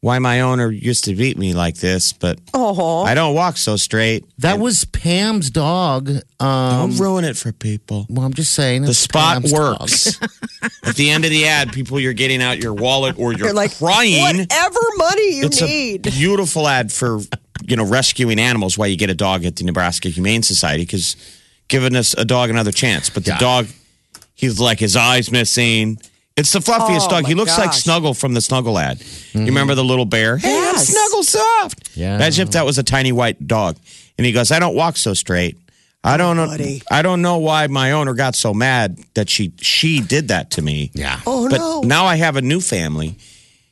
why 0.00 0.20
my 0.20 0.42
owner 0.42 0.70
used 0.70 1.04
to 1.06 1.14
beat 1.16 1.36
me 1.36 1.54
like 1.54 1.76
this, 1.78 2.12
but 2.12 2.38
Oh, 2.54 3.02
I 3.02 3.14
don't 3.14 3.34
walk 3.34 3.56
so 3.56 3.74
straight. 3.76 4.24
That 4.38 4.60
was 4.60 4.84
Pam's 4.84 5.50
dog. 5.50 6.08
Um, 6.38 6.90
Don't 6.92 6.96
ruin 6.98 7.24
it 7.24 7.36
for 7.36 7.50
people. 7.50 8.06
well, 8.08 8.24
I'm 8.24 8.32
just 8.32 8.52
saying 8.54 8.82
The 8.82 8.90
it's 8.90 8.98
spot 9.00 9.34
Pam's 9.42 9.52
dog. 9.52 9.80
works. 9.80 10.20
At 10.84 10.94
the 10.94 11.10
end 11.10 11.24
of 11.24 11.32
the 11.32 11.46
ad, 11.48 11.72
people, 11.72 11.98
you're 11.98 12.12
getting 12.12 12.40
out 12.40 12.58
your 12.58 12.74
wallet 12.74 13.18
or 13.18 13.32
you're, 13.32 13.46
you're 13.48 13.54
like 13.54 13.76
crying. 13.76 14.22
whatever 14.38 14.78
money 14.98 15.36
you 15.38 15.46
It's 15.46 15.60
need. 15.60 16.06
a 16.06 16.10
beautiful 16.12 16.68
ad 16.68 16.92
for 16.92 17.18
you 17.70 17.76
know 17.76 17.84
rescuing 17.84 18.38
animals. 18.38 18.76
Why 18.78 18.86
you 18.86 18.96
get 18.96 19.10
a 19.10 19.14
dog 19.14 19.44
at 19.44 19.56
the 19.56 19.64
Nebraska 19.64 20.08
Humane 20.08 20.42
Society 20.42 20.82
because 20.84 21.16
giving 21.68 21.94
us 21.96 22.14
a 22.14 22.24
dog 22.24 22.50
another 22.50 22.72
chance. 22.72 23.10
But 23.10 23.24
the 23.24 23.32
Yeah. 23.32 23.38
dog, 23.38 23.66
he's 24.34 24.58
like 24.58 24.78
his 24.78 24.96
eyes 24.96 25.30
missing. 25.30 25.98
It's 26.36 26.52
the 26.52 26.60
fluffiest 26.60 27.08
Oh, 27.08 27.10
dog. 27.10 27.26
He 27.26 27.34
my 27.34 27.40
looks 27.40 27.58
like. 27.58 27.72
Snuggle 27.72 28.14
from 28.14 28.32
the 28.34 28.40
Snuggle 28.40 28.78
ad. 28.78 29.00
You 29.00 29.04
mm-hmm. 29.04 29.44
remember 29.46 29.74
the 29.74 29.84
little 29.84 30.04
bear? 30.04 30.38
Hey, 30.38 30.56
I'm 30.70 30.76
Snuggle 30.78 31.24
Soft. 31.24 31.90
Yeah. 31.96 32.14
Imagine 32.16 32.46
if 32.46 32.52
that 32.52 32.64
was 32.64 32.78
a 32.78 32.82
tiny 32.84 33.10
white 33.12 33.46
dog. 33.46 33.76
And 34.16 34.24
he 34.24 34.32
goes, 34.32 34.50
I 34.52 34.58
don't 34.60 34.74
walk 34.76 34.96
so 34.96 35.14
straight. 35.14 35.56
I 36.04 36.16
don't 36.16 36.36
know. 36.36 36.46
buddy. 36.46 36.80
I 36.92 37.02
don't 37.02 37.22
know 37.22 37.38
why 37.38 37.66
my 37.66 37.90
owner 37.92 38.14
got 38.14 38.36
so 38.36 38.54
mad 38.54 38.98
that 39.14 39.28
she 39.28 39.52
she 39.60 40.00
did 40.00 40.28
that 40.28 40.52
to 40.52 40.62
me. 40.62 40.90
Yeah. 40.94 41.20
oh 41.26 41.48
But 41.50 41.58
no. 41.58 41.80
now 41.80 42.06
I 42.06 42.14
have 42.16 42.36
a 42.36 42.40
new 42.40 42.60
family. 42.60 43.16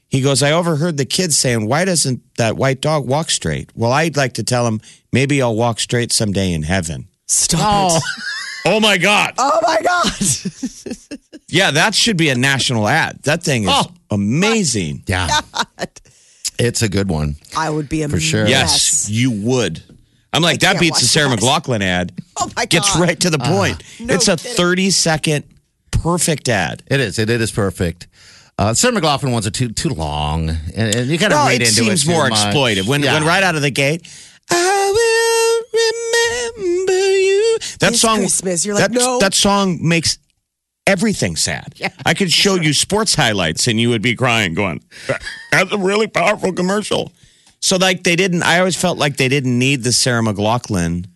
He 0.09 0.21
goes, 0.21 0.43
I 0.43 0.53
overheard 0.53 0.97
the 0.97 1.05
kids 1.05 1.37
saying, 1.37 1.67
Why 1.67 1.85
doesn't 1.85 2.21
that 2.37 2.57
white 2.57 2.81
dog 2.81 3.07
walk 3.07 3.31
straight? 3.31 3.71
Well, 3.75 3.93
I'd 3.93 4.17
like 4.17 4.35
to 4.35 4.45
tell 4.45 4.67
him, 4.67 4.81
maybe 5.13 5.43
I'll 5.43 5.57
walk 5.57 5.81
straight 5.81 6.13
someday 6.13 6.53
in 6.53 6.63
heaven. 6.63 7.09
Stop 7.27 7.93
oh. 7.93 7.97
it. 7.97 8.03
Oh 8.69 8.81
my 8.81 8.99
God. 8.99 9.33
Oh 9.39 9.61
my 9.63 9.81
god. 9.81 10.13
Yeah, 11.49 11.71
that 11.71 11.95
should 11.95 12.17
be 12.17 12.29
a 12.31 12.35
national 12.35 12.89
ad. 12.89 13.23
That 13.23 13.43
thing 13.43 13.65
is 13.65 13.71
Oh. 13.73 13.87
amazing. 14.11 15.05
Yeah, 15.07 15.29
it's 16.59 16.83
a 16.83 16.89
good 16.89 17.09
one. 17.09 17.37
I 17.57 17.71
would 17.71 17.89
be 17.89 18.03
a 18.03 18.09
For 18.09 18.19
sure. 18.19 18.47
Yes, 18.47 19.09
you 19.09 19.31
would. 19.31 19.83
I'm 20.33 20.43
like, 20.43 20.61
that 20.61 20.81
beats 20.81 21.01
the 21.01 21.07
Sarah 21.07 21.31
that. 21.31 21.39
McLachlan 21.39 21.83
ad. 21.83 22.13
Oh 22.39 22.51
my 22.57 22.65
God. 22.65 22.71
Gets 22.71 22.99
right 22.99 23.19
to 23.21 23.31
the 23.31 23.41
uh-huh. 23.41 23.57
point. 23.57 23.83
No 24.01 24.15
it's 24.15 24.29
a 24.29 24.37
kidding. 24.37 24.57
30 24.57 24.91
second 24.91 25.45
perfect 25.93 26.49
ad. 26.49 26.83
It 26.89 27.01
is. 27.01 27.19
It, 27.19 27.31
it 27.31 27.41
is 27.41 27.53
perfect. 27.53 28.09
Uh, 28.59 28.73
Sarah 28.73 28.95
McLachlan 28.95 29.33
ones 29.33 29.47
are 29.47 29.51
too 29.51 29.69
too 29.69 29.91
long, 29.91 30.49
and, 30.49 30.95
and 30.95 31.11
you 31.11 31.19
kind 31.19 31.33
of 31.33 31.39
No, 31.41 31.47
read 31.47 31.61
it 31.61 31.69
into 31.69 31.85
seems 31.85 32.03
it. 32.03 32.07
too 32.07 32.13
more 32.13 32.29
much. 32.29 32.39
exploitive. 32.39 32.87
When 32.87 33.03
Yeah. 33.03 33.15
when 33.15 33.25
right 33.25 33.43
out 33.43 33.55
of 33.55 33.61
the 33.63 33.71
gate, 33.71 34.07
I 34.51 35.63
will 36.57 36.57
remember 36.57 37.17
you. 37.19 37.59
That 37.81 37.93
It's 37.93 38.01
song, 38.01 38.19
Christmas. 38.21 38.65
You're 38.65 38.75
like, 38.77 38.91
that, 38.93 38.93
no. 38.93 39.19
that 39.19 39.35
song 39.35 39.79
makes 39.87 40.17
everything 40.87 41.37
sad. 41.37 41.75
Yeah. 41.77 41.91
I 42.07 42.15
could 42.15 42.33
show 42.33 42.55
you 42.55 42.73
sports 42.73 43.15
highlights, 43.15 43.67
and 43.69 43.79
you 43.79 43.91
would 43.91 44.01
be 44.03 44.15
crying, 44.15 44.55
going, 44.55 44.81
"That's 45.53 45.73
a 45.73 45.77
really 45.79 46.07
powerful 46.07 46.53
commercial." 46.55 47.13
So, 47.61 47.77
like, 47.77 48.05
they 48.05 48.17
didn't. 48.17 48.43
I 48.43 48.59
always 48.59 48.77
felt 48.77 48.97
like 48.97 49.19
they 49.19 49.29
didn't 49.29 49.59
need 49.59 49.83
the 49.83 49.93
Sarah 49.93 50.23
McLachlan 50.23 51.07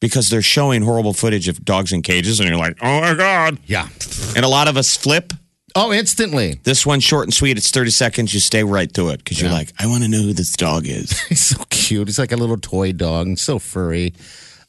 because 0.00 0.30
they're 0.30 0.42
showing 0.42 0.82
horrible 0.82 1.12
footage 1.12 1.46
of 1.46 1.64
dogs 1.64 1.92
in 1.92 2.02
cages, 2.02 2.40
and 2.40 2.48
you're 2.48 2.58
like, 2.58 2.76
"Oh 2.82 3.00
my 3.00 3.14
god!" 3.14 3.58
yeah. 3.66 3.86
And 4.34 4.44
a 4.44 4.48
lot 4.48 4.66
of 4.66 4.76
us 4.76 4.96
flip. 4.96 5.32
Oh, 5.76 5.92
instantly. 5.92 6.60
This 6.64 6.84
one's 6.86 7.04
short 7.04 7.24
and 7.26 7.34
sweet. 7.34 7.56
It's 7.56 7.70
30 7.70 7.90
seconds. 7.90 8.34
You 8.34 8.40
stay 8.40 8.64
right 8.64 8.92
to 8.94 9.10
it 9.10 9.18
because 9.18 9.40
you're 9.40 9.50
like, 9.50 9.72
I 9.78 9.86
want 9.86 10.02
to 10.02 10.08
know 10.08 10.22
who 10.22 10.32
this 10.32 10.52
dog 10.56 10.86
is. 10.86 11.20
He's 11.28 11.44
so 11.44 11.62
cute. 11.70 12.08
He's 12.08 12.18
like 12.18 12.32
a 12.32 12.36
little 12.36 12.56
toy 12.58 12.92
dog. 12.92 13.26
He's 13.28 13.40
so 13.42 13.58
furry. 13.58 14.14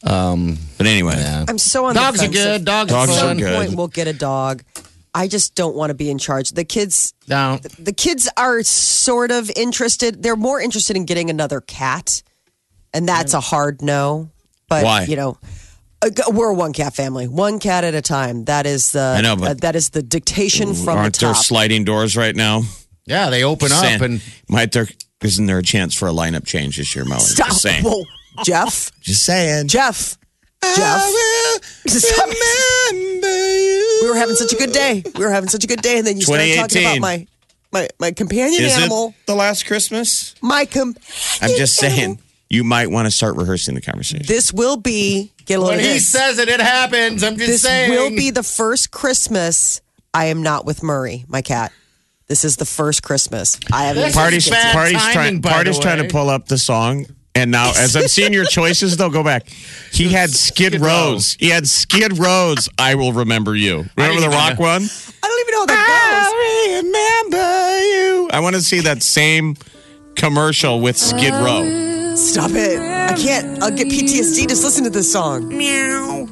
Um, 0.03 0.57
but 0.77 0.87
anyway, 0.87 1.15
Yeah. 1.17 1.45
I'm 1.47 1.57
so 1.57 1.85
on 1.85 1.95
Dogs 1.95 2.19
the 2.19 2.25
are 2.25 2.27
fence 2.27 2.35
good. 2.37 2.55
of- 2.61 2.65
Dogs, 2.65 2.91
Dogs 2.91 3.11
are 3.11 3.13
are 3.13 3.15
At 3.15 3.19
some 3.19 3.27
fun. 3.29 3.37
good. 3.37 3.55
point, 3.57 3.75
we'll 3.77 3.87
get 3.87 4.07
a 4.07 4.13
dog. 4.13 4.63
I 5.13 5.27
just 5.27 5.55
don't 5.55 5.75
want 5.75 5.89
to 5.89 5.93
be 5.95 6.09
in 6.09 6.17
charge. 6.19 6.51
The 6.51 6.63
kids, 6.63 7.13
No. 7.27 7.59
the 7.79 7.91
kids 7.93 8.29
are 8.37 8.61
sort 8.63 9.31
of 9.31 9.49
interested. 9.55 10.21
They're 10.21 10.35
more 10.35 10.61
interested 10.61 10.95
in 10.95 11.05
getting 11.05 11.29
another 11.29 11.61
cat, 11.61 12.21
and 12.93 13.07
that's 13.09 13.33
a 13.33 13.39
hard 13.39 13.81
no. 13.81 14.29
But 14.69 14.83
Why? 14.85 15.03
you 15.05 15.15
know, 15.15 15.37
we're 16.29 16.49
a 16.49 16.53
one 16.53 16.73
cat 16.73 16.95
family, 16.95 17.27
one 17.27 17.59
cat 17.59 17.83
at 17.83 17.93
a 17.95 18.01
time. 18.01 18.45
That 18.45 18.65
is 18.65 18.91
the 18.93 19.15
I 19.17 19.21
know, 19.21 19.35
but- 19.35 19.49
uh, 19.49 19.53
that 19.55 19.75
is 19.75 19.89
the 19.89 20.01
dictation 20.01 20.73
from 20.73 20.97
aren't 20.97 21.19
the 21.19 21.27
there 21.27 21.35
sliding 21.35 21.83
doors 21.83 22.15
right 22.15 22.35
now? 22.35 22.61
Yeah, 23.05 23.29
they 23.29 23.43
open 23.43 23.71
up 23.71 23.79
Saying, 23.81 24.03
and 24.03 24.21
might 24.47 24.71
there 24.71 24.87
isn't 25.23 25.45
there 25.47 25.57
a 25.57 25.63
chance 25.63 25.95
for 25.95 26.07
a 26.07 26.11
lineup 26.11 26.45
change 26.45 26.77
this 26.77 26.95
year, 26.95 27.05
Molly? 27.05 27.21
Stop. 27.21 27.47
Just 27.47 27.61
saying. 27.61 27.83
Whoa, 27.83 28.03
Jeff, 28.43 28.91
Just 29.01 29.25
saying. 29.25 29.67
Jeff, 29.67 30.17
Jeff. 30.75 31.01
Stop. 31.87 32.29
We 32.91 34.07
were 34.09 34.15
having 34.15 34.35
such 34.35 34.53
a 34.53 34.55
good 34.55 34.71
day. 34.71 35.03
We 35.17 35.23
were 35.25 35.31
having 35.31 35.49
such 35.49 35.63
a 35.63 35.67
good 35.67 35.81
day, 35.81 35.97
and 35.97 36.07
then 36.07 36.17
you 36.17 36.21
started 36.23 36.55
talking 36.55 36.83
about 36.83 36.99
my 36.99 37.27
my 37.71 37.87
my 37.99 38.11
companion 38.11 38.61
Is 38.63 38.77
animal. 38.77 39.09
it 39.09 39.25
the 39.25 39.35
last 39.35 39.65
Christmas? 39.65 40.35
My 40.41 40.65
com. 40.65 40.95
I'm 41.41 41.49
just 41.57 41.75
saying 41.75 42.19
you 42.49 42.63
might 42.63 42.89
want 42.89 43.05
to 43.05 43.11
start 43.11 43.35
rehearsing 43.35 43.75
the 43.75 43.81
conversation. 43.81 44.25
This 44.25 44.51
will 44.51 44.77
be 44.77 45.31
get 45.45 45.59
a 45.59 45.61
load 45.61 45.69
when 45.69 45.79
he 45.79 45.85
this. 45.85 46.07
says 46.07 46.39
it, 46.39 46.49
it 46.49 46.59
happens. 46.59 47.23
I'm 47.23 47.37
just 47.37 47.47
this 47.47 47.61
saying. 47.61 47.91
This 47.91 47.99
will 47.99 48.09
be 48.09 48.31
the 48.31 48.43
first 48.43 48.91
Christmas 48.91 49.81
I 50.13 50.25
am 50.25 50.41
not 50.41 50.65
with 50.65 50.81
Murray, 50.81 51.25
my 51.27 51.41
cat. 51.41 51.71
This 52.27 52.43
is 52.43 52.57
the 52.57 52.65
first 52.65 53.03
Christmas 53.03 53.59
I 53.71 53.85
have. 53.85 53.95
This 53.95 54.15
Party's 54.15 54.49
bad 54.49 54.73
party's 54.73 54.97
timing, 54.97 55.13
trying 55.13 55.41
party's 55.41 55.79
trying 55.79 56.03
to 56.03 56.09
pull 56.09 56.29
up 56.29 56.47
the 56.47 56.57
song. 56.57 57.05
And 57.35 57.51
now, 57.51 57.69
as 57.69 57.95
I'm 57.95 58.07
seeing 58.07 58.33
your 58.33 58.45
choices, 58.45 58.97
though, 58.97 59.09
go 59.09 59.23
back. 59.23 59.47
He 59.91 60.09
had 60.09 60.31
Skid, 60.31 60.73
Skid 60.73 60.81
Row. 60.81 61.11
Rows. 61.11 61.37
He 61.39 61.49
had 61.49 61.67
Skid 61.67 62.17
Rows. 62.17 62.69
I 62.77 62.95
will 62.95 63.13
remember 63.13 63.55
you. 63.55 63.85
Remember 63.95 64.21
the 64.21 64.29
rock 64.29 64.59
know. 64.59 64.65
one? 64.65 64.81
I 64.83 65.27
don't 65.27 65.39
even 65.41 65.51
know 65.53 65.59
how 65.61 65.65
that 65.67 66.33
I 66.35 66.81
remember 66.81 67.81
you. 67.81 68.29
I 68.31 68.39
want 68.41 68.55
to 68.55 68.61
see 68.61 68.81
that 68.81 69.03
same 69.03 69.55
commercial 70.15 70.81
with 70.81 70.97
Skid 70.97 71.33
Row. 71.33 71.88
Stop 72.19 72.51
it! 72.51 72.79
I 72.79 73.13
can't. 73.15 73.61
I'll 73.63 73.71
get 73.71 73.87
PTSD 73.87 74.47
just 74.49 74.63
listen 74.63 74.83
to 74.83 74.89
this 74.89 75.11
song. 75.11 75.47
Meow. 75.47 76.27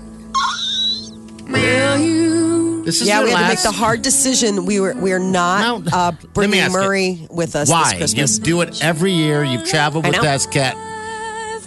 This 2.83 3.01
is 3.01 3.07
Yeah, 3.07 3.23
we 3.23 3.31
had 3.31 3.41
to 3.43 3.47
make 3.49 3.61
the 3.63 3.71
hard 3.71 4.01
decision. 4.01 4.65
We 4.65 4.79
were 4.79 4.93
we 4.93 5.11
are 5.11 5.19
not 5.19 5.83
Now, 5.85 5.91
uh, 5.91 6.11
bringing. 6.33 6.71
Murray 6.71 7.27
with 7.29 7.55
us 7.55 7.69
Why? 7.69 7.89
this 7.97 8.13
Christmas. 8.13 8.37
You 8.37 8.43
do 8.43 8.61
it 8.61 8.83
every 8.83 9.11
year. 9.11 9.43
You've 9.43 9.65
traveled 9.65 10.05
with 10.05 10.21
that 10.21 10.47
cat. 10.51 10.75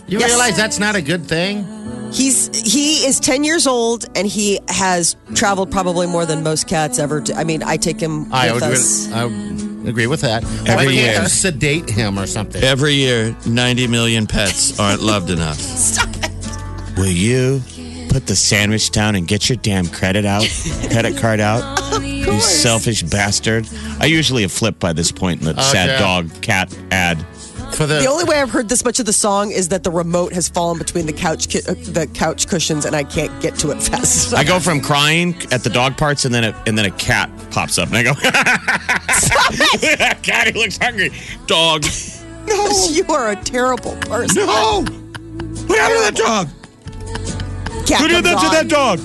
You 0.07 0.19
Yes. 0.19 0.31
realize 0.31 0.57
that's 0.57 0.79
not 0.79 0.97
a 0.97 1.03
good 1.03 1.27
thing? 1.27 1.67
He's 2.13 2.49
he 2.73 3.07
is 3.07 3.21
ten 3.21 3.45
years 3.45 3.67
old 3.67 4.07
and 4.17 4.27
he 4.27 4.59
has 4.69 5.15
traveled 5.35 5.71
probably 5.71 6.07
more 6.07 6.27
than 6.27 6.43
most 6.43 6.67
cats 6.67 6.99
ever. 6.99 7.21
Do. 7.21 7.35
I 7.35 7.45
mean, 7.45 7.63
I 7.63 7.77
take 7.77 8.01
him 8.01 8.33
I 8.33 8.53
with 8.53 8.63
would 8.63 8.73
us. 8.73 9.13
I 9.13 9.25
would 9.27 9.70
agree 9.87 10.07
with 10.07 10.21
that. 10.23 10.45
Every 10.45 10.75
Why 10.75 10.85
can't 10.85 10.95
year. 10.95 11.23
you 11.23 11.29
sedate 11.29 11.91
him 11.91 12.19
or 12.19 12.27
something? 12.27 12.63
Every 12.63 12.95
year, 12.95 13.37
90 13.47 13.87
million 13.87 14.27
pets 14.27 14.79
aren't 14.79 15.03
loved 15.03 15.31
enough. 15.31 15.57
Stop 15.59 16.09
it! 16.17 16.99
Will 16.99 17.07
you 17.07 17.63
put 18.11 18.27
the 18.27 18.37
sandwich 18.37 18.91
down 18.91 19.15
and 19.15 19.27
get 19.27 19.49
your 19.49 19.57
damn 19.57 19.87
credit 19.87 20.25
out, 20.25 20.47
credit 20.91 21.17
card 21.19 21.41
out? 21.41 21.79
You 22.01 22.39
selfish 22.41 23.03
bastard. 23.03 23.67
I 23.99 24.07
usually 24.07 24.43
have 24.43 24.53
flipped 24.53 24.79
by 24.79 24.93
this 24.93 25.11
point 25.11 25.41
in 25.41 25.47
the 25.47 25.55
oh, 25.59 25.63
sad 25.63 25.89
yeah. 25.89 25.99
dog 25.99 26.43
cat 26.43 26.77
ad. 26.93 27.19
For 27.73 27.87
the, 27.87 28.01
The 28.01 28.07
only 28.09 28.25
way 28.25 28.41
I've 28.41 28.51
heard 28.51 28.69
this 28.69 28.85
much 28.85 28.99
of 29.01 29.07
the 29.07 29.13
song 29.13 29.51
is 29.53 29.69
that 29.69 29.85
the 29.85 29.91
remote 29.91 30.33
has 30.33 30.49
fallen 30.49 30.79
between 30.79 31.07
the 31.07 31.13
couch 31.13 31.49
ki- 31.49 31.63
uh, 31.67 31.75
the 31.75 32.07
couch 32.13 32.47
cushions 32.47 32.85
and 32.85 32.95
I 32.95 33.05
can't 33.05 33.41
get 33.41 33.55
to 33.61 33.71
it 33.71 33.83
fast. 33.83 34.35
I 34.35 34.45
go 34.45 34.61
from 34.61 34.81
crying 34.81 35.35
at 35.51 35.63
the 35.63 35.71
dog 35.71 35.97
parts 35.97 36.25
and 36.25 36.35
then 36.35 36.45
a, 36.45 36.63
and 36.67 36.77
then 36.77 36.85
a 36.85 36.91
cat 36.91 37.31
pops 37.51 37.79
up 37.79 37.89
and 37.89 37.97
I 37.97 38.03
go, 38.03 38.15
Cat, 40.23 40.49
he 40.49 40.53
looks 40.61 40.77
hungry. 40.79 41.11
Dog. 41.47 41.85
no, 42.47 42.69
you 42.91 43.05
are 43.09 43.31
a 43.31 43.37
terrible 43.37 43.97
person. 44.03 44.47
No. 44.47 44.85
What 45.67 45.79
happened 45.79 45.99
to 45.99 46.05
that 46.05 46.17
dog? 46.17 46.49
Cat 47.87 48.01
Who 48.01 48.09
did 48.09 48.25
that 48.25 48.41
to 48.41 48.47
on. 48.47 48.53
that 48.53 48.69
dog? 48.69 49.01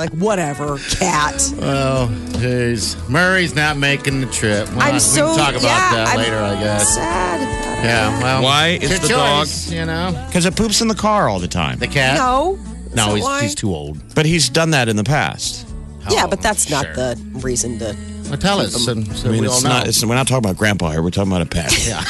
You're 0.00 0.08
like 0.08 0.18
whatever, 0.18 0.78
cat. 0.78 1.34
oh, 1.60 2.08
jeez. 2.38 2.96
Murray's 3.10 3.54
not 3.54 3.76
making 3.76 4.22
the 4.22 4.26
trip. 4.28 4.66
Well, 4.70 4.80
I'm 4.80 4.94
we 4.94 5.00
so 5.00 5.26
can 5.28 5.36
talk 5.36 5.50
about 5.50 5.62
yeah, 5.62 5.94
that 5.94 6.08
I'm 6.08 6.16
later, 6.16 6.38
I 6.38 6.54
guess. 6.58 6.94
Sad. 6.94 7.36
about. 7.42 7.84
Yeah. 7.84 8.22
Well, 8.22 8.42
Why 8.42 8.68
it's 8.80 8.84
is 8.84 8.90
your 8.90 9.00
the 9.00 9.08
dog- 9.08 9.48
You 9.68 9.84
know, 9.86 10.24
Because 10.28 10.46
it 10.46 10.56
poops 10.56 10.80
in 10.80 10.88
the 10.88 10.94
car 10.94 11.28
all 11.28 11.38
the 11.38 11.48
time. 11.48 11.78
the 11.78 11.86
cat. 11.86 12.16
No. 12.16 12.58
no, 12.94 13.14
he's 13.14 13.24
why? 13.24 13.42
he's 13.42 13.54
too 13.54 13.74
old. 13.74 14.14
But 14.14 14.24
he's 14.24 14.48
done 14.48 14.70
that 14.70 14.88
in 14.88 14.96
the 14.96 15.04
past. 15.04 15.66
Yeah, 16.10 16.24
Oh, 16.24 16.28
but 16.28 16.40
that's 16.40 16.70
not 16.70 16.86
sure. 16.86 16.94
the 16.94 17.20
reason 17.42 17.78
to. 17.80 17.94
Well, 18.30 18.38
tell 18.38 18.60
us. 18.60 18.72
So, 18.72 18.94
so 19.02 19.28
I 19.28 19.32
mean, 19.32 19.42
we 19.42 19.48
all 19.48 19.54
it's 19.54 19.64
know. 19.64 19.68
not. 19.70 19.86
It's, 19.88 20.02
we're 20.04 20.14
not 20.14 20.26
talking 20.28 20.46
about 20.48 20.56
grandpa 20.56 20.92
here. 20.92 21.02
We're 21.02 21.10
talking 21.10 21.30
about 21.30 21.42
a 21.42 21.46
pet. 21.46 21.72
yeah. 21.86 22.02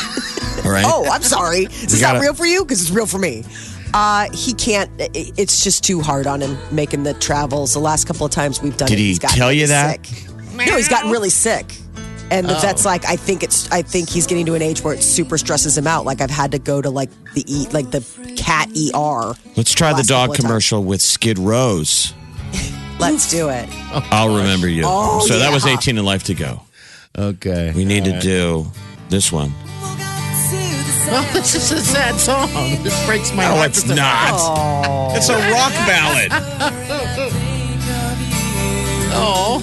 All 0.64 0.70
right. 0.70 0.84
Oh, 0.86 1.08
I'm 1.10 1.22
sorry. 1.22 1.60
Is 1.64 1.86
this 1.86 2.00
gotta- 2.00 2.18
not 2.18 2.22
real 2.22 2.34
for 2.34 2.46
you? 2.46 2.62
Because 2.64 2.82
it's 2.82 2.90
real 2.92 3.06
for 3.06 3.18
me. 3.18 3.42
Uh, 3.92 4.28
he 4.32 4.52
can't. 4.54 4.90
It's 4.98 5.62
just 5.64 5.82
too 5.84 6.00
hard 6.00 6.26
on 6.26 6.40
him 6.40 6.56
making 6.70 7.02
the 7.02 7.14
travels. 7.14 7.72
The 7.72 7.80
last 7.80 8.06
couple 8.06 8.24
of 8.26 8.32
times 8.32 8.60
we've 8.62 8.76
done 8.76 8.88
Did 8.88 8.94
it, 8.98 9.02
he 9.02 9.08
he's 9.08 9.18
gotten 9.18 9.36
tell 9.38 9.48
really 9.48 9.60
you 9.62 9.66
that? 9.68 10.06
Sick. 10.06 10.28
No, 10.54 10.76
he's 10.76 10.88
gotten 10.88 11.10
really 11.10 11.30
sick. 11.30 11.74
And 12.30 12.46
Oh. 12.48 12.60
vet's 12.60 12.84
like, 12.84 13.04
I 13.06 13.16
think 13.16 13.42
it's. 13.42 13.70
I 13.72 13.82
think 13.82 14.08
he's 14.08 14.26
getting 14.26 14.46
to 14.46 14.54
an 14.54 14.62
age 14.62 14.82
where 14.84 14.94
it 14.94 15.02
super 15.02 15.36
stresses 15.36 15.76
him 15.76 15.86
out. 15.88 16.04
Like 16.04 16.20
I've 16.20 16.30
had 16.30 16.52
to 16.52 16.58
go 16.60 16.80
to 16.80 16.88
like 16.90 17.10
the 17.34 17.44
e, 17.48 17.66
like 17.72 17.90
the 17.90 18.00
cat 18.36 18.68
ER. 18.68 19.34
Let's 19.56 19.72
try 19.72 19.90
the 19.90 19.96
Last 19.96 20.06
dog 20.08 20.20
couple 20.20 20.32
of 20.32 20.36
times. 20.36 20.46
commercial 20.46 20.84
with 20.84 21.02
Skid 21.02 21.38
Rose. 21.38 22.14
Let's 23.00 23.30
do 23.30 23.48
it. 23.48 23.66
I'll 24.12 24.36
remember 24.36 24.68
you. 24.68 24.82
Oh, 24.86 25.26
so 25.26 25.38
that 25.38 25.52
was 25.52 25.64
18 25.66 25.96
and 25.96 26.06
life 26.06 26.24
to 26.24 26.34
go. 26.34 26.62
Okay. 27.18 27.72
We 27.74 27.84
need 27.86 28.04
to 28.04 28.20
do 28.20 28.70
this 29.08 29.32
one. 29.32 29.52
Well, 31.10 31.24
this 31.32 31.54
is 31.54 31.72
a 31.72 31.80
sad 31.80 32.20
song. 32.20 32.48
This 32.84 32.94
breaks 33.06 33.32
my 33.34 33.44
No, 33.48 33.56
heart. 33.56 33.70
it's 33.70 33.86
not. 33.86 35.16
It's 35.16 35.28
a 35.28 35.34
rock 35.50 35.72
ballad. 35.86 36.30
Oh. 39.12 39.58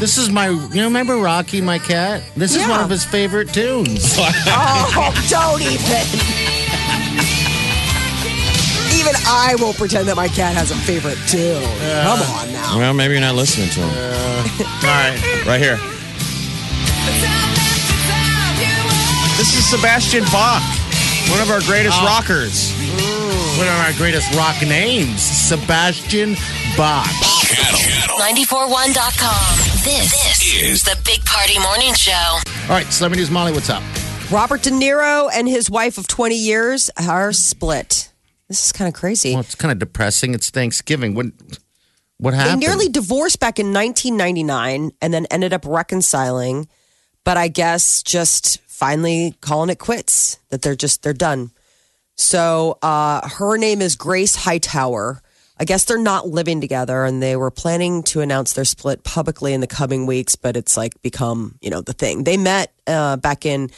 This 0.00 0.16
is 0.16 0.30
my. 0.30 0.48
You 0.48 0.84
remember 0.84 1.16
Rocky, 1.16 1.60
my 1.60 1.78
cat? 1.78 2.22
This 2.34 2.56
is 2.56 2.66
one 2.66 2.80
of 2.80 2.88
his 2.88 3.04
favorite 3.04 3.52
tunes. 3.52 4.16
Oh, 4.18 5.12
don't 5.28 5.60
even. 5.60 6.00
Even 8.98 9.14
I 9.26 9.54
won't 9.60 9.76
pretend 9.76 10.08
that 10.08 10.16
my 10.16 10.28
cat 10.28 10.54
has 10.54 10.70
a 10.70 10.74
favorite 10.76 11.18
too. 11.28 11.60
Come 12.02 12.20
on 12.22 12.52
now. 12.52 12.78
Well, 12.78 12.94
maybe 12.94 13.12
you're 13.12 13.20
not 13.20 13.34
listening 13.34 13.68
to 13.70 13.80
him. 13.80 14.66
All 14.66 14.88
right. 14.88 15.44
Right 15.46 15.60
here. 15.60 15.78
This 19.40 19.56
is 19.56 19.70
Sebastian 19.70 20.24
Bach, 20.24 20.60
one 21.30 21.40
of 21.40 21.48
our 21.48 21.62
greatest 21.62 21.96
ah. 21.98 22.04
rockers. 22.04 22.74
One 23.56 23.66
of 23.66 23.72
our 23.72 23.94
greatest 23.94 24.30
rock 24.34 24.60
names, 24.60 25.22
Sebastian 25.22 26.34
Bach. 26.76 27.08
Channel 27.48 28.18
941.com. 28.18 29.56
This, 29.82 30.12
this 30.12 30.62
is 30.62 30.82
the 30.82 30.94
Big 31.06 31.24
Party 31.24 31.58
Morning 31.58 31.94
Show. 31.94 32.12
All 32.12 32.68
right, 32.68 32.84
Celebrity 32.92 33.22
News 33.22 33.30
Molly, 33.30 33.52
what's 33.52 33.70
up? 33.70 33.82
Robert 34.30 34.60
De 34.60 34.68
Niro 34.68 35.30
and 35.32 35.48
his 35.48 35.70
wife 35.70 35.96
of 35.96 36.06
20 36.06 36.36
years 36.36 36.90
are 36.98 37.32
split. 37.32 38.12
This 38.48 38.66
is 38.66 38.72
kind 38.72 38.88
of 38.88 38.92
crazy. 38.92 39.30
Well, 39.30 39.40
it's 39.40 39.54
kind 39.54 39.72
of 39.72 39.78
depressing. 39.78 40.34
It's 40.34 40.50
Thanksgiving. 40.50 41.14
What, 41.14 42.34
happened? 42.34 42.60
They 42.60 42.66
nearly 42.66 42.90
divorced 42.90 43.40
back 43.40 43.58
in 43.58 43.72
1999 43.72 44.90
and 45.00 45.14
then 45.14 45.24
ended 45.30 45.54
up 45.54 45.64
reconciling, 45.64 46.68
but 47.24 47.38
I 47.38 47.48
guess 47.48 48.02
just 48.02 48.60
finally 48.80 49.34
calling 49.42 49.68
it 49.68 49.78
quits 49.78 50.38
that 50.48 50.62
they're 50.62 50.74
just 50.74 51.02
they're 51.02 51.12
done. 51.12 51.50
So 52.16 52.78
uh, 52.80 53.28
her 53.28 53.58
name 53.58 53.82
is 53.82 53.94
Grace 53.94 54.34
Hightower. 54.34 55.20
I 55.58 55.64
guess 55.64 55.84
they're 55.84 55.98
not 55.98 56.26
living 56.26 56.62
together 56.62 57.04
and 57.04 57.22
they 57.22 57.36
were 57.36 57.50
planning 57.50 58.02
to 58.04 58.22
announce 58.22 58.54
their 58.54 58.64
split 58.64 59.04
publicly 59.04 59.52
in 59.52 59.60
the 59.60 59.66
coming 59.66 60.06
weeks, 60.06 60.34
but 60.34 60.56
it's 60.56 60.78
like 60.78 61.00
become, 61.02 61.56
you 61.60 61.68
know, 61.68 61.82
the 61.82 61.92
thing. 61.92 62.24
They 62.24 62.38
met 62.38 62.72
uh, 62.86 63.16
back 63.18 63.44
in 63.44 63.68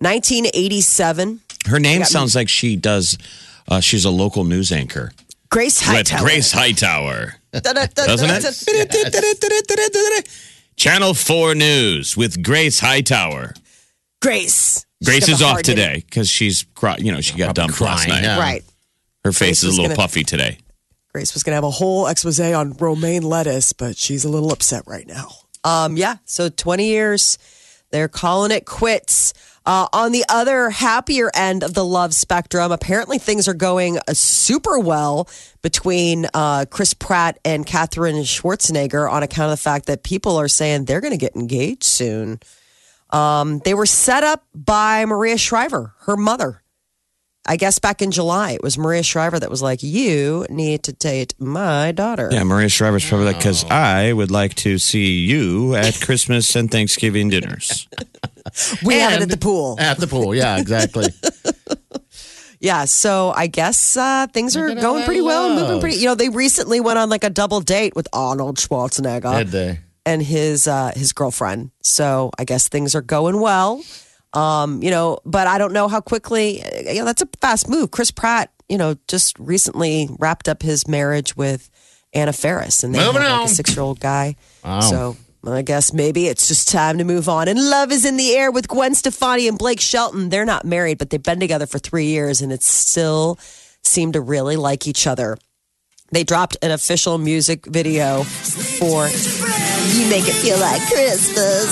1987. 0.00 1.40
Her 1.66 1.78
name 1.78 2.02
sounds 2.02 2.34
like 2.34 2.48
she 2.48 2.74
does. 2.74 3.16
Uh, 3.68 3.78
she's 3.78 4.04
a 4.04 4.10
local 4.10 4.42
news 4.42 4.72
anchor. 4.72 5.12
Grace 5.50 5.80
With 5.80 6.08
Hightower. 6.08 6.20
Grace 6.20 6.50
Hightower. 6.50 7.34
Doesn't 7.52 7.94
Doesn't 7.94 8.30
it? 8.30 10.28
Channel 10.74 11.14
4 11.14 11.54
News 11.54 12.16
with 12.16 12.42
Grace 12.42 12.80
Hightower. 12.80 13.54
Grace. 14.20 14.84
Grace 15.04 15.28
is 15.28 15.42
off 15.42 15.62
today 15.62 16.02
because 16.04 16.28
she's, 16.28 16.64
cry- 16.74 16.96
you 16.98 17.12
know, 17.12 17.20
she 17.20 17.36
got 17.36 17.54
Probably 17.54 17.62
dumped 17.68 17.80
last 17.80 18.06
crying, 18.06 18.22
night. 18.22 18.26
yeah. 18.28 18.38
Right. 18.38 18.64
Her 19.24 19.32
face 19.32 19.38
Grace 19.48 19.58
is 19.58 19.64
a 19.64 19.66
was 19.68 19.76
little 19.78 19.88
gonna- 19.96 19.96
puffy 20.08 20.24
today. 20.24 20.58
Grace 21.12 21.34
was 21.34 21.42
going 21.42 21.52
to 21.52 21.56
have 21.56 21.64
a 21.64 21.70
whole 21.70 22.06
expose 22.06 22.38
on 22.38 22.74
romaine 22.74 23.22
lettuce, 23.22 23.72
but 23.72 23.96
she's 23.96 24.24
a 24.24 24.28
little 24.28 24.52
upset 24.52 24.82
right 24.86 25.06
now. 25.06 25.28
Um, 25.64 25.96
yeah, 25.96 26.16
so 26.26 26.48
20 26.50 26.86
years, 26.86 27.38
they're 27.90 28.08
calling 28.08 28.50
it 28.52 28.66
quits. 28.66 29.32
Uh, 29.64 29.86
on 29.92 30.12
the 30.12 30.24
other 30.28 30.70
happier 30.70 31.30
end 31.34 31.62
of 31.64 31.74
the 31.74 31.84
love 31.84 32.14
spectrum, 32.14 32.72
apparently 32.72 33.18
things 33.18 33.48
are 33.48 33.54
going 33.54 33.98
uh, 33.98 34.12
super 34.14 34.78
well 34.78 35.28
between 35.62 36.26
uh, 36.34 36.64
Chris 36.70 36.94
Pratt 36.94 37.38
and 37.44 37.66
Katherine 37.66 38.16
Schwarzenegger 38.16 39.10
on 39.10 39.22
account 39.22 39.50
of 39.52 39.58
the 39.58 39.62
fact 39.62 39.86
that 39.86 40.02
people 40.04 40.36
are 40.36 40.48
saying 40.48 40.84
they're 40.84 41.00
going 41.00 41.12
to 41.12 41.18
get 41.18 41.34
engaged 41.36 41.84
soon. 41.84 42.38
Um, 43.10 43.60
they 43.64 43.74
were 43.74 43.86
set 43.86 44.24
up 44.24 44.44
by 44.54 45.04
Maria 45.06 45.38
Shriver, 45.38 45.94
her 46.00 46.16
mother. 46.16 46.62
I 47.46 47.56
guess 47.56 47.78
back 47.78 48.02
in 48.02 48.10
July, 48.10 48.52
it 48.52 48.62
was 48.62 48.76
Maria 48.76 49.02
Shriver 49.02 49.38
that 49.40 49.48
was 49.48 49.62
like, 49.62 49.82
"You 49.82 50.46
need 50.50 50.82
to 50.82 50.92
date 50.92 51.34
my 51.38 51.92
daughter." 51.92 52.28
Yeah, 52.30 52.44
Maria 52.44 52.68
Shriver's 52.68 53.08
probably 53.08 53.26
like, 53.26 53.38
because 53.38 53.64
I 53.70 54.12
would 54.12 54.30
like 54.30 54.54
to 54.56 54.76
see 54.76 55.20
you 55.20 55.74
at 55.74 55.98
Christmas 56.02 56.54
and 56.56 56.70
Thanksgiving 56.70 57.30
dinners. 57.30 57.88
we 58.84 58.96
had 58.96 59.14
it 59.14 59.22
at 59.22 59.28
the 59.30 59.38
pool. 59.38 59.76
At 59.80 59.96
the 59.96 60.06
pool, 60.06 60.34
yeah, 60.34 60.58
exactly. 60.58 61.06
Yeah, 62.60 62.86
so 62.86 63.32
I 63.36 63.46
guess 63.46 63.96
uh, 63.96 64.26
things 64.32 64.56
are 64.56 64.68
Look 64.68 64.78
at 64.78 64.84
all 64.84 64.90
going 64.94 65.00
that 65.02 65.06
pretty 65.06 65.20
well, 65.20 65.54
moving 65.54 65.80
pretty. 65.80 65.98
You 65.98 66.06
know, 66.06 66.14
they 66.16 66.28
recently 66.28 66.80
went 66.80 66.98
on 66.98 67.08
like 67.08 67.22
a 67.22 67.30
double 67.30 67.60
date 67.60 67.94
with 67.94 68.08
Arnold 68.12 68.56
Schwarzenegger 68.56 69.38
Did 69.38 69.48
they? 69.48 69.78
And 70.08 70.22
his 70.22 70.66
uh, 70.66 70.92
his 70.96 71.12
girlfriend. 71.12 71.70
So 71.82 72.30
I 72.38 72.44
guess 72.44 72.68
things 72.68 72.94
are 72.94 73.02
going 73.02 73.40
well. 73.40 73.82
Um, 74.32 74.82
you 74.82 74.90
know, 74.90 75.18
but 75.24 75.46
I 75.46 75.58
don't 75.58 75.72
know 75.72 75.86
how 75.88 76.00
quickly. 76.00 76.62
You 76.86 77.00
know, 77.00 77.04
that's 77.04 77.22
a 77.22 77.28
fast 77.40 77.68
move. 77.68 77.90
Chris 77.90 78.10
Pratt, 78.10 78.50
you 78.68 78.78
know, 78.78 78.96
just 79.06 79.38
recently 79.38 80.08
wrapped 80.18 80.48
up 80.48 80.62
his 80.62 80.88
marriage 80.88 81.36
with 81.36 81.70
Anna 82.14 82.32
Faris, 82.32 82.82
and 82.82 82.94
they 82.94 83.04
Moving 83.04 83.22
have 83.22 83.40
like 83.40 83.50
a 83.50 83.54
six 83.54 83.74
year 83.74 83.82
old 83.82 84.00
guy. 84.00 84.36
So. 84.80 85.16
I 85.46 85.62
guess 85.62 85.94
maybe 85.94 86.26
it's 86.26 86.46
just 86.48 86.68
time 86.68 86.98
to 86.98 87.04
move 87.04 87.26
on. 87.26 87.48
And 87.48 87.70
love 87.70 87.90
is 87.90 88.04
in 88.04 88.18
the 88.18 88.32
air 88.32 88.50
with 88.50 88.68
Gwen 88.68 88.94
Stefani 88.94 89.48
and 89.48 89.56
Blake 89.56 89.80
Shelton. 89.80 90.28
They're 90.28 90.44
not 90.44 90.66
married, 90.66 90.98
but 90.98 91.08
they've 91.08 91.22
been 91.22 91.40
together 91.40 91.64
for 91.64 91.78
three 91.78 92.06
years 92.06 92.42
and 92.42 92.52
it 92.52 92.62
still 92.62 93.38
seem 93.82 94.12
to 94.12 94.20
really 94.20 94.56
like 94.56 94.86
each 94.86 95.06
other. 95.06 95.38
They 96.10 96.24
dropped 96.24 96.56
an 96.62 96.70
official 96.70 97.18
music 97.18 97.66
video 97.66 98.22
for 98.24 99.08
You 99.08 100.08
Make 100.08 100.24
It 100.26 100.32
Feel 100.40 100.58
Like 100.58 100.80
Christmas. 100.88 101.66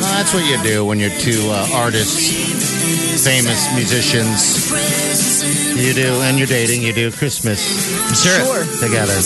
Well, 0.00 0.12
that's 0.12 0.34
what 0.34 0.44
you 0.44 0.62
do 0.62 0.84
when 0.84 0.98
you're 1.00 1.16
two 1.18 1.40
uh, 1.48 1.66
artists, 1.72 3.24
famous 3.24 3.72
musicians. 3.74 4.70
You 5.80 5.94
do, 5.94 6.12
and 6.22 6.36
you're 6.38 6.46
dating. 6.46 6.82
You 6.82 6.92
do 6.92 7.10
Christmas 7.10 7.58
Sure. 8.22 8.64
together. 8.80 9.18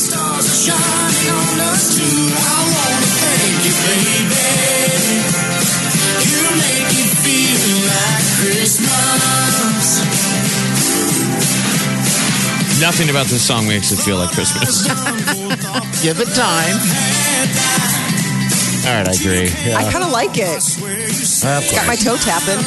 Nothing 12.81 13.11
about 13.11 13.27
this 13.27 13.43
song 13.45 13.67
makes 13.67 13.91
it 13.91 13.97
feel 13.99 14.17
like 14.19 14.31
Christmas. 14.31 14.87
Give 16.03 16.21
it 16.21 16.31
time. 16.31 16.79
All 18.87 18.95
right, 18.95 19.09
I 19.09 19.13
agree. 19.19 19.51
Yeah. 19.67 19.79
I 19.79 19.91
kind 19.91 20.05
of 20.05 20.13
like 20.13 20.39
it. 20.39 20.63
Of 21.43 21.63
Got 21.75 21.87
my 21.91 21.97
toe 21.97 22.17
tapping. 22.17 22.63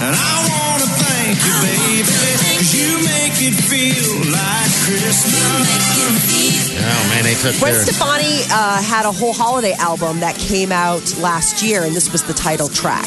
And 0.00 0.12
I 0.12 0.36
wanna 0.44 0.88
thank 1.00 1.40
you, 1.40 1.56
baby, 1.64 2.04
cause 2.04 2.72
you 2.76 3.00
make 3.00 3.40
it 3.40 3.56
feel 3.56 4.28
like 4.28 4.72
Christmas. 4.84 6.76
Oh 6.76 7.08
man, 7.08 7.24
they 7.24 7.34
took 7.34 7.58
Gwen 7.58 7.72
their. 7.72 7.82
Stefani 7.82 8.44
uh, 8.52 8.82
had 8.82 9.06
a 9.06 9.12
whole 9.12 9.32
holiday 9.32 9.72
album 9.78 10.20
that 10.20 10.36
came 10.36 10.70
out 10.70 11.16
last 11.18 11.62
year, 11.62 11.84
and 11.84 11.94
this 11.96 12.12
was 12.12 12.22
the 12.24 12.34
title 12.34 12.68
track. 12.68 13.06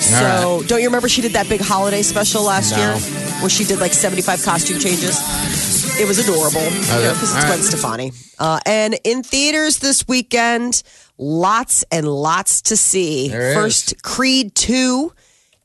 So, 0.00 0.62
don't 0.66 0.80
you 0.80 0.86
remember 0.88 1.08
she 1.08 1.22
did 1.22 1.32
that 1.32 1.48
big 1.48 1.60
holiday 1.62 2.02
special 2.02 2.42
last 2.42 2.72
No. 2.72 2.78
year 2.78 3.23
where 3.44 3.50
she 3.50 3.62
did 3.64 3.78
like 3.78 3.92
75 3.92 4.42
costume 4.42 4.78
changes? 4.78 5.20
It 6.00 6.08
was 6.08 6.18
adorable 6.18 6.64
because 6.64 7.22
it's 7.22 7.34
right. 7.34 7.46
Gwen 7.46 7.58
Stefani. 7.62 8.12
Uh, 8.38 8.58
and 8.64 8.98
in 9.04 9.22
theaters 9.22 9.80
this 9.80 10.08
weekend, 10.08 10.82
lots 11.18 11.84
and 11.92 12.08
lots 12.08 12.62
to 12.62 12.76
see. 12.78 13.28
There 13.28 13.50
is. 13.50 13.54
First, 13.54 14.02
Creed 14.02 14.54
2 14.54 15.12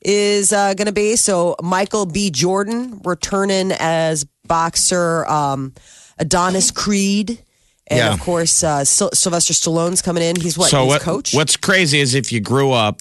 is 0.02 0.52
uh, 0.52 0.74
going 0.74 0.88
to 0.88 0.92
be. 0.92 1.16
So, 1.16 1.56
Michael 1.62 2.04
B. 2.04 2.30
Jordan 2.30 3.00
returning 3.02 3.72
as 3.72 4.26
boxer 4.46 5.24
um, 5.26 5.72
Adonis 6.18 6.70
Creed. 6.70 7.42
And 7.86 7.98
Yeah. 7.98 8.12
of 8.12 8.20
course, 8.20 8.62
uh, 8.62 8.84
Syl- 8.84 9.10
Sylvester 9.14 9.54
Stallone's 9.54 10.02
coming 10.02 10.22
in. 10.22 10.36
He's 10.38 10.58
what? 10.58 10.68
so 10.70 10.84
what, 10.84 11.00
coach? 11.00 11.32
what's 11.32 11.56
crazy 11.56 11.98
is 12.00 12.14
if 12.14 12.30
you 12.30 12.40
grew 12.40 12.72
up 12.72 13.00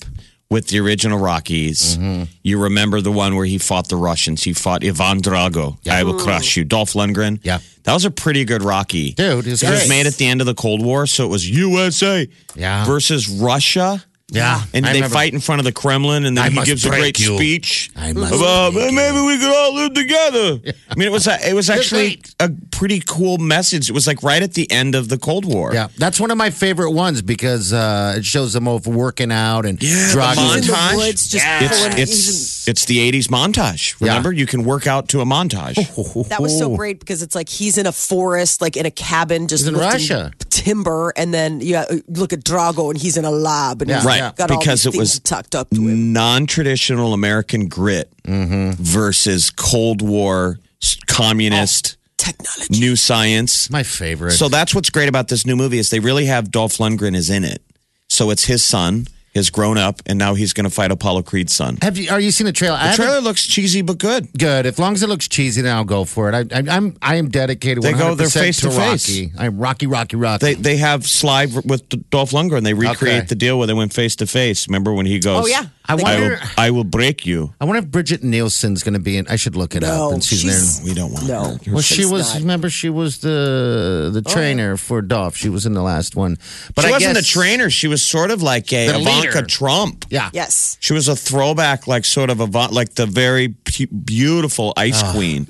with 0.49 0.67
the 0.67 0.79
original 0.79 1.19
Rockies, 1.19 1.97
Mm-hmm. 1.97 2.23
you 2.43 2.61
remember 2.63 3.01
the 3.01 3.11
one 3.11 3.35
where 3.35 3.45
he 3.45 3.57
fought 3.59 3.87
the 3.87 3.95
Russians. 3.97 4.43
He 4.43 4.53
fought 4.53 4.83
Ivan 4.83 5.21
Drago. 5.21 5.77
I 5.87 6.03
will 6.03 6.17
crush 6.19 6.57
you. 6.57 6.63
Dolph 6.63 6.93
Lundgren. 6.93 7.39
Yeah. 7.43 7.59
That 7.83 7.93
was 7.93 8.03
a 8.05 8.11
pretty 8.11 8.45
good 8.45 8.63
Rocky. 8.63 9.11
Dude, 9.13 9.45
it 9.45 9.51
was 9.51 9.63
It 9.63 9.69
was 9.69 9.87
made 9.87 10.07
at 10.07 10.15
the 10.15 10.25
end 10.27 10.41
of 10.41 10.47
the 10.47 10.55
Cold 10.55 10.83
War, 10.83 11.05
so 11.07 11.23
it 11.25 11.27
was 11.29 11.47
USA 11.49 12.27
Yeah. 12.55 12.85
versus 12.85 13.27
Russia. 13.29 14.03
Yeah, 14.31 14.61
And 14.73 14.85
I 14.85 14.89
they 14.93 14.99
remember. 14.99 15.13
fight 15.13 15.33
in 15.33 15.39
front 15.39 15.59
of 15.59 15.65
the 15.65 15.71
Kremlin, 15.71 16.25
and 16.25 16.37
then 16.37 16.45
I 16.45 16.49
he 16.49 16.63
gives 16.65 16.85
a 16.85 16.89
great 16.89 17.19
you. 17.19 17.35
speech 17.35 17.89
I 17.95 18.13
must 18.13 18.33
about 18.33 18.73
break 18.73 18.93
maybe 18.93 19.17
you." 19.17 19.25
we 19.25 19.37
could 19.39 19.51
all 19.55 19.73
live 19.75 19.93
together. 19.93 20.59
I 20.89 20.95
mean, 20.95 21.07
it 21.07 21.11
was 21.11 21.27
a, 21.27 21.49
it 21.49 21.53
was 21.53 21.69
actually 21.69 22.21
a 22.39 22.49
pretty 22.71 23.01
cool 23.05 23.37
message. 23.37 23.89
It 23.89 23.93
was 23.93 24.05
like 24.07 24.21
right 24.23 24.41
at 24.43 24.53
the 24.53 24.69
end 24.71 24.95
of 24.95 25.09
the 25.09 25.17
Cold 25.17 25.45
War. 25.45 25.73
Yeah, 25.73 25.87
that's 25.97 26.19
one 26.19 26.31
of 26.31 26.37
my 26.37 26.49
favorite 26.49 26.91
ones 26.91 27.21
because 27.21 27.73
uh, 27.73 28.15
it 28.17 28.25
shows 28.25 28.53
them 28.53 28.65
both 28.65 28.85
working 28.87 29.31
out 29.31 29.65
and 29.65 29.81
Yeah, 29.81 29.89
the 30.07 30.13
jogging. 30.13 30.61
The 30.61 30.73
montage. 30.73 30.95
woods 30.95 31.27
just 31.29 31.45
It's 31.47 31.79
pulling- 31.79 31.97
it's 31.99 32.67
it's 32.67 32.85
the 32.85 32.97
'80s 33.11 33.27
montage. 33.29 33.99
Remember, 33.99 34.31
you 34.31 34.45
can 34.45 34.63
work 34.63 34.85
out 34.87 35.07
to 35.09 35.21
a 35.21 35.25
montage. 35.25 35.75
That 36.29 36.41
was 36.41 36.57
so 36.57 36.75
great 36.75 36.99
because 36.99 37.21
it's 37.23 37.35
like 37.35 37.49
he's 37.49 37.77
in 37.77 37.85
a 37.87 37.91
forest, 37.91 38.61
like 38.61 38.77
in 38.77 38.85
a 38.85 38.91
cabin, 38.91 39.47
just 39.47 39.67
in 39.67 39.75
Russia. 39.75 40.31
timber, 40.49 41.13
and 41.15 41.33
then 41.33 41.61
yeah, 41.61 41.85
look 42.07 42.33
at 42.33 42.39
Drago, 42.43 42.89
and 42.91 42.99
he's 42.99 43.17
in 43.17 43.25
a 43.25 43.31
lab, 43.31 43.81
and 43.81 43.89
Yeah. 43.89 43.97
he's 43.97 44.05
Right, 44.21 44.35
got 44.35 44.51
all 44.51 44.59
because 44.59 44.83
these 44.83 44.95
it 44.95 44.97
was 44.97 45.19
tucked 45.19 45.55
up 45.55 45.69
to. 45.71 45.81
Non-traditional 45.81 47.13
American 47.13 47.67
grit 47.67 48.11
mm-hmm. 48.23 48.71
versus 48.81 49.49
Cold 49.49 50.01
War 50.01 50.59
s- 50.81 50.97
communist 51.07 51.97
oh, 51.97 52.05
Technology. 52.17 52.79
new 52.79 52.95
science. 52.95 53.69
My 53.69 53.83
favorite. 53.83 54.31
So 54.31 54.49
that's 54.49 54.75
what's 54.75 54.89
great 54.89 55.09
about 55.09 55.27
this 55.27 55.45
new 55.45 55.55
movie 55.55 55.79
is 55.79 55.89
they 55.89 55.99
really 55.99 56.25
have 56.25 56.51
Dolph 56.51 56.77
Lundgren 56.77 57.15
is 57.15 57.29
in 57.29 57.43
it. 57.43 57.61
So 58.07 58.29
it's 58.31 58.45
his 58.45 58.63
son, 58.63 59.07
has 59.35 59.49
grown 59.49 59.77
up, 59.77 60.01
and 60.05 60.17
now 60.17 60.33
he's 60.33 60.53
going 60.53 60.63
to 60.65 60.69
fight 60.69 60.91
Apollo 60.91 61.23
Creed's 61.23 61.53
son. 61.55 61.77
have 61.81 61.97
you? 61.97 62.09
Are 62.11 62.19
you 62.19 62.31
seen 62.31 62.45
the 62.45 62.51
trailer? 62.53 62.77
The 62.77 62.83
haven't- 62.83 63.05
trailer 63.05 63.21
looks 63.21 63.45
cheesy 63.45 63.81
but 63.81 63.97
good. 63.97 64.27
Good. 64.37 64.65
As 64.65 64.79
long 64.79 64.93
as 64.93 65.03
it 65.03 65.09
looks 65.09 65.27
cheesy, 65.27 65.61
then 65.61 65.75
I'll 65.75 65.83
go 65.83 66.05
for 66.05 66.29
it. 66.31 66.51
I, 66.51 66.57
I, 66.59 66.63
I'm 66.77 66.95
I 67.01 67.15
am 67.15 67.29
dedicated. 67.29 67.83
They 67.83 67.93
go- 67.93 68.15
they're 68.15 68.27
100% 68.27 68.39
face 68.39 68.61
to 68.61 68.71
face. 68.71 69.09
Rocky. 69.09 69.31
I'm 69.37 69.57
Rocky, 69.59 69.87
Rocky, 69.87 70.15
Rocky. 70.15 70.45
They 70.45 70.53
they 70.55 70.77
have 70.77 71.05
Sly 71.07 71.45
with 71.65 71.87
Dolph 72.09 72.31
Lundgren. 72.31 72.57
And 72.59 72.65
they 72.65 72.73
recreate 72.73 73.17
Okay. 73.19 73.25
the 73.27 73.35
deal 73.35 73.57
where 73.57 73.67
they 73.67 73.73
went 73.73 73.93
face 73.93 74.15
to 74.17 74.27
face. 74.27 74.67
Remember 74.67 74.93
when 74.93 75.05
he 75.05 75.19
goes? 75.19 75.45
Oh, 75.45 75.47
yeah. 75.47 75.63
I 75.87 75.93
I 75.93 76.19
will. 76.19 76.37
I 76.57 76.71
will 76.71 76.83
break 76.83 77.25
you. 77.25 77.53
I 77.59 77.65
wonder 77.65 77.79
if 77.79 77.87
Bridget 77.89 78.23
Nielsen's 78.23 78.83
going 78.83 78.93
to 78.93 78.99
be 78.99 79.17
in. 79.17 79.27
I 79.27 79.37
should 79.37 79.55
look 79.55 79.75
it 79.75 79.83
up. 79.83 79.89
No, 79.97 80.11
And 80.11 80.23
she's, 80.23 80.41
she's- 80.41 80.79
there. 80.79 80.87
We 80.89 80.93
don't 80.93 81.11
want 81.11 81.27
No. 81.27 81.43
her. 81.65 81.73
Well, 81.73 81.81
she 81.81 82.05
was. 82.05 82.33
not. 82.33 82.41
Remember, 82.41 82.69
she 82.69 82.89
was 82.89 83.19
the 83.19 84.09
the 84.13 84.21
oh, 84.25 84.31
trainer 84.31 84.77
for 84.77 85.01
Dolph. 85.01 85.35
She 85.35 85.49
was 85.49 85.65
in 85.65 85.73
the 85.73 85.81
last 85.81 86.15
one. 86.15 86.37
But 86.75 86.83
she 86.83 86.87
I 86.89 86.91
wasn't 86.91 87.15
guess, 87.15 87.23
a 87.23 87.27
trainer. 87.27 87.69
She 87.71 87.87
was 87.87 88.03
sort 88.03 88.29
of 88.31 88.43
like 88.43 88.71
a 88.73 88.87
The 88.91 88.99
Ivanka 89.19 89.37
leader. 89.39 89.47
Trump. 89.47 90.05
Yeah. 90.09 90.29
Yes. 90.33 90.77
She 90.79 90.93
was 90.93 91.07
a 91.07 91.15
throwback, 91.15 91.87
like 91.87 92.05
sort 92.05 92.29
of 92.29 92.39
a 92.39 92.45
like 92.45 92.95
the 92.95 93.05
very 93.05 93.49
pu- 93.49 93.87
beautiful 93.87 94.73
Ice 94.77 95.01
Ah. 95.03 95.11
Queen. 95.13 95.47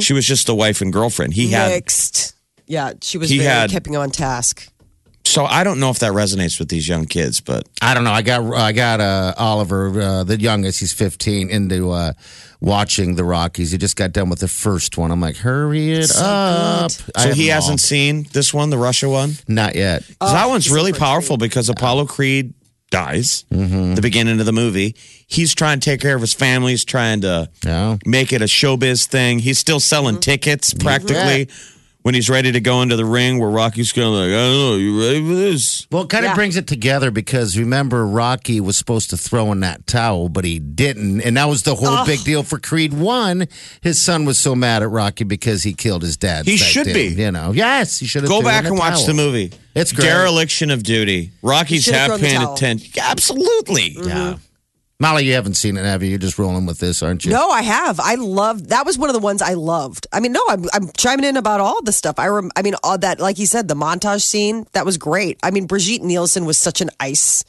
She 0.00 0.12
was 0.12 0.26
just 0.26 0.46
the 0.46 0.54
wife 0.54 0.80
and 0.80 0.92
girlfriend. 0.92 1.34
He 1.34 1.48
had 1.48 1.70
Mixed. 1.70 2.34
Yeah, 2.66 2.92
she 3.02 3.18
was 3.18 3.30
He 3.30 3.38
very 3.38 3.48
had- 3.50 3.70
keeping 3.70 3.96
on 3.96 4.10
task. 4.10 4.68
So 5.24 5.44
I 5.44 5.62
don't 5.64 5.78
know 5.78 5.90
if 5.90 5.98
that 6.00 6.12
resonates 6.12 6.58
with 6.58 6.68
these 6.70 6.88
young 6.88 7.04
kids, 7.04 7.40
but 7.40 7.68
I 7.82 7.94
don't 7.94 8.04
know. 8.04 8.10
I 8.10 8.22
got 8.22 8.52
I 8.54 8.72
got 8.72 9.00
uh, 9.00 9.34
Oliver, 9.36 10.00
uh, 10.00 10.24
the 10.24 10.40
youngest. 10.40 10.80
He's 10.80 10.92
15, 10.92 11.50
into 11.50 11.90
uh, 11.92 12.14
watching 12.60 13.14
the 13.16 13.22
Rockies. 13.22 13.70
He 13.70 13.78
just 13.78 13.96
got 13.96 14.12
done 14.12 14.28
with 14.30 14.40
the 14.40 14.48
first 14.48 14.96
one. 14.98 15.10
I'm 15.12 15.20
like, 15.20 15.36
hurry 15.36 15.92
it 15.92 16.10
up. 16.16 16.90
I 17.14 17.24
so 17.24 17.32
he 17.34 17.48
hasn't 17.48 17.80
seen 17.80 18.26
this 18.32 18.52
one, 18.54 18.70
the 18.70 18.78
Russia 18.78 19.08
one. 19.08 19.34
Not 19.46 19.74
yet. 19.76 20.02
'Cause 20.18 20.32
that 20.32 20.48
one's 20.48 20.70
really 20.70 20.92
powerful 20.94 21.36
because 21.36 21.68
Apollo 21.68 22.06
Creed 22.06 22.54
dies 22.90 23.44
Mm-hmm. 23.52 23.94
the 23.94 24.02
beginning 24.02 24.40
of 24.40 24.46
the 24.46 24.52
movie. 24.52 24.94
He's 25.26 25.54
trying 25.54 25.80
to 25.80 25.84
take 25.90 26.00
care 26.00 26.14
of 26.16 26.20
his 26.20 26.34
family. 26.34 26.72
He's 26.72 26.84
trying 26.84 27.20
to 27.22 27.48
Yeah. 27.64 27.96
make 28.04 28.32
it 28.32 28.42
a 28.42 28.46
showbiz 28.46 29.06
thing. 29.06 29.38
He's 29.38 29.58
still 29.58 29.80
selling 29.80 30.18
tickets 30.18 30.74
practically 30.74 31.48
when 32.02 32.14
he's 32.14 32.30
ready 32.30 32.50
to 32.52 32.60
go 32.60 32.82
into 32.82 32.96
the 32.96 33.04
ring. 33.04 33.38
Where 33.38 33.50
Rocky's 33.50 33.92
kind 33.92 34.06
of 34.08 34.14
like, 34.14 34.28
I 34.28 34.32
don't 34.32 34.52
know, 34.56 34.76
you 34.76 35.00
ready 35.00 35.20
for 35.26 35.34
this? 35.34 35.86
Well, 35.90 36.02
it 36.02 36.08
kind 36.08 36.24
of 36.24 36.30
Yeah. 36.30 36.34
brings 36.34 36.56
it 36.56 36.66
together 36.66 37.10
because 37.10 37.58
remember, 37.58 38.06
Rocky 38.06 38.60
was 38.60 38.76
supposed 38.76 39.10
to 39.10 39.16
throw 39.16 39.52
in 39.52 39.60
that 39.60 39.86
towel, 39.86 40.28
but 40.28 40.44
he 40.44 40.58
didn't. 40.58 41.20
And 41.20 41.36
that 41.36 41.48
was 41.48 41.62
the 41.64 41.74
whole 41.74 42.04
big 42.06 42.22
deal 42.24 42.42
for 42.42 42.58
Creed 42.58 42.92
1. 42.94 43.46
His 43.82 44.00
son 44.00 44.24
was 44.24 44.38
so 44.38 44.54
mad 44.54 44.82
at 44.82 44.90
Rocky 44.90 45.24
because 45.24 45.62
he 45.62 45.72
killed 45.74 46.02
his 46.02 46.16
dad. 46.16 46.46
He 46.46 46.56
back 46.56 46.66
should 46.66 46.86
then, 46.86 46.94
be. 46.94 47.22
You 47.22 47.30
know, 47.32 47.52
yes, 47.52 47.98
he 47.98 48.06
should 48.06 48.22
have 48.22 48.30
Go 48.30 48.40
threw 48.40 48.48
back 48.48 48.60
in 48.60 48.66
and 48.68 48.78
watch 48.78 48.94
towel. 48.98 49.06
the 49.06 49.14
movie. 49.14 49.52
It's 49.74 49.92
great. 49.92 50.06
dereliction 50.06 50.70
of 50.70 50.82
duty. 50.82 51.30
Rocky's 51.42 51.84
should've 51.84 51.98
half 52.00 52.06
thrown 52.08 52.20
the 52.20 52.26
paying 52.26 52.40
towel. 52.40 52.54
attention. 52.54 52.92
Absolutely. 53.02 53.90
Yeah. 53.96 54.00
Mm-hmm. 54.02 54.34
Molly, 55.00 55.24
you 55.24 55.32
haven't 55.32 55.54
seen 55.54 55.78
it, 55.78 55.84
have 55.84 56.02
you? 56.02 56.10
You're 56.10 56.18
just 56.18 56.38
rolling 56.38 56.66
with 56.66 56.78
this, 56.78 57.02
aren't 57.02 57.24
you? 57.24 57.32
No, 57.32 57.48
I 57.48 57.62
have. 57.62 57.98
I 57.98 58.16
love 58.16 58.68
that 58.68 58.84
was 58.84 58.98
one 58.98 59.08
of 59.08 59.14
the 59.14 59.20
ones 59.20 59.40
I 59.40 59.54
loved. 59.54 60.06
I 60.12 60.20
mean, 60.20 60.32
no, 60.32 60.42
I'm 60.48 60.64
I'm 60.74 60.90
chiming 60.96 61.24
in 61.24 61.36
about 61.38 61.58
all 61.60 61.82
the 61.82 61.92
stuff. 61.92 62.18
I 62.18 62.26
rem, 62.28 62.50
I 62.54 62.60
mean, 62.62 62.74
all 62.84 62.98
that 62.98 63.18
like 63.18 63.38
you 63.38 63.46
said, 63.46 63.66
the 63.66 63.74
montage 63.74 64.20
scene 64.22 64.66
that 64.72 64.84
was 64.84 64.98
great. 64.98 65.38
I 65.42 65.50
mean, 65.52 65.66
Brigitte 65.66 66.02
Nielsen 66.02 66.44
was 66.44 66.58
such 66.58 66.82
an 66.82 66.90
ice. 67.00 67.44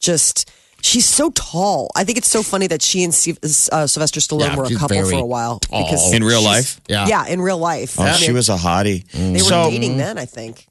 Just 0.00 0.50
she's 0.82 1.06
so 1.06 1.30
tall. 1.30 1.90
I 1.96 2.04
think 2.04 2.18
it's 2.18 2.28
so 2.28 2.42
funny 2.42 2.66
that 2.66 2.82
she 2.82 3.04
and 3.04 3.14
Steve, 3.14 3.38
uh, 3.42 3.86
Sylvester 3.86 4.20
Stallone 4.20 4.40
Yeah, 4.40 4.56
were 4.56 4.64
a 4.64 4.74
couple 4.74 5.02
for 5.08 5.14
a 5.16 5.24
while 5.24 5.60
tall. 5.60 6.12
In 6.12 6.22
real 6.22 6.42
life? 6.42 6.78
Yeah. 6.88 7.06
Yeah, 7.06 7.26
in 7.26 7.40
real 7.40 7.58
life. 7.58 7.98
Oh, 7.98 8.02
I 8.02 8.12
she 8.12 8.32
was 8.32 8.48
a 8.50 8.56
hottie. 8.56 9.06
They 9.12 9.32
were 9.32 9.38
so, 9.38 9.70
dating 9.70 9.96
then, 9.96 10.18
I 10.18 10.26
think. 10.26 10.66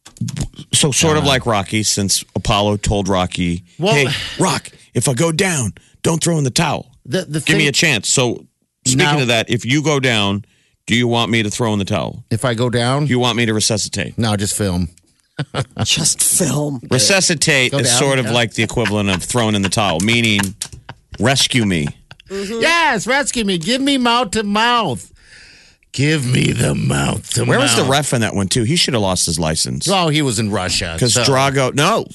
so 0.73 0.91
sort 0.91 1.17
of 1.17 1.23
like 1.23 1.47
Rocky, 1.47 1.81
since 1.81 2.23
Apollo 2.35 2.77
told 2.77 3.07
Rocky, 3.07 3.63
Well- 3.79 3.93
"Hey, 3.93 4.07
Rock, 4.37 4.69
if 4.93 5.07
I 5.07 5.13
go 5.13 5.31
down, 5.31 5.73
don't 6.03 6.23
throw 6.23 6.37
in 6.37 6.43
the 6.43 6.51
towel. 6.51 6.91
The, 7.05 7.21
the 7.25 7.39
Give 7.41 7.57
me 7.57 7.67
a 7.67 7.71
chance." 7.71 8.07
So, 8.09 8.45
speaking 8.85 8.97
Now- 8.99 9.19
of 9.21 9.27
that, 9.27 9.49
if 9.49 9.65
you 9.65 9.81
go 9.83 9.99
down, 9.99 10.45
do 10.87 10.95
you 10.95 11.07
want 11.07 11.31
me 11.31 11.43
to 11.43 11.49
throw 11.49 11.73
in 11.73 11.79
the 11.79 11.85
towel? 11.85 12.23
If 12.31 12.43
I 12.45 12.53
go 12.53 12.69
down, 12.69 13.05
Do 13.05 13.09
you 13.11 13.19
want 13.19 13.37
me 13.37 13.45
to 13.45 13.53
resuscitate? 13.53 14.17
no, 14.17 14.35
just 14.35 14.55
film. 14.57 14.89
Just 15.85 16.21
film. 16.21 16.79
Resuscitate 16.91 17.71
Go 17.71 17.79
is 17.79 17.87
down, 17.89 17.99
sort 17.99 18.19
of 18.19 18.25
yeah. 18.25 18.31
like 18.31 18.53
the 18.53 18.61
equivalent 18.61 19.09
of 19.09 19.23
throwing 19.23 19.55
in 19.55 19.63
the 19.63 19.69
towel, 19.69 19.99
meaning 19.99 20.39
rescue 21.19 21.65
me. 21.65 21.87
Mm-hmm. 22.29 22.61
Yes, 22.61 23.07
rescue 23.07 23.43
me. 23.43 23.57
Give 23.57 23.81
me 23.81 23.97
mouth 23.97 24.31
to 24.31 24.43
mouth. 24.43 25.11
Give 25.93 26.25
me 26.25 26.51
the 26.51 26.75
mouth 26.75 27.27
to 27.33 27.43
Where 27.45 27.57
mouth. 27.57 27.75
was 27.75 27.83
the 27.85 27.89
ref 27.89 28.13
in 28.13 28.21
that 28.21 28.35
one 28.35 28.49
too? 28.49 28.63
He 28.63 28.75
should 28.75 28.93
have 28.93 29.01
lost 29.01 29.25
his 29.25 29.39
license 29.39 29.87
Oh, 29.89 30.09
he 30.09 30.21
was 30.21 30.37
in 30.37 30.51
Russia. 30.51 30.93
because 30.95 31.15
so- 31.15 31.23
Drago. 31.23 31.73
No, 31.73 32.05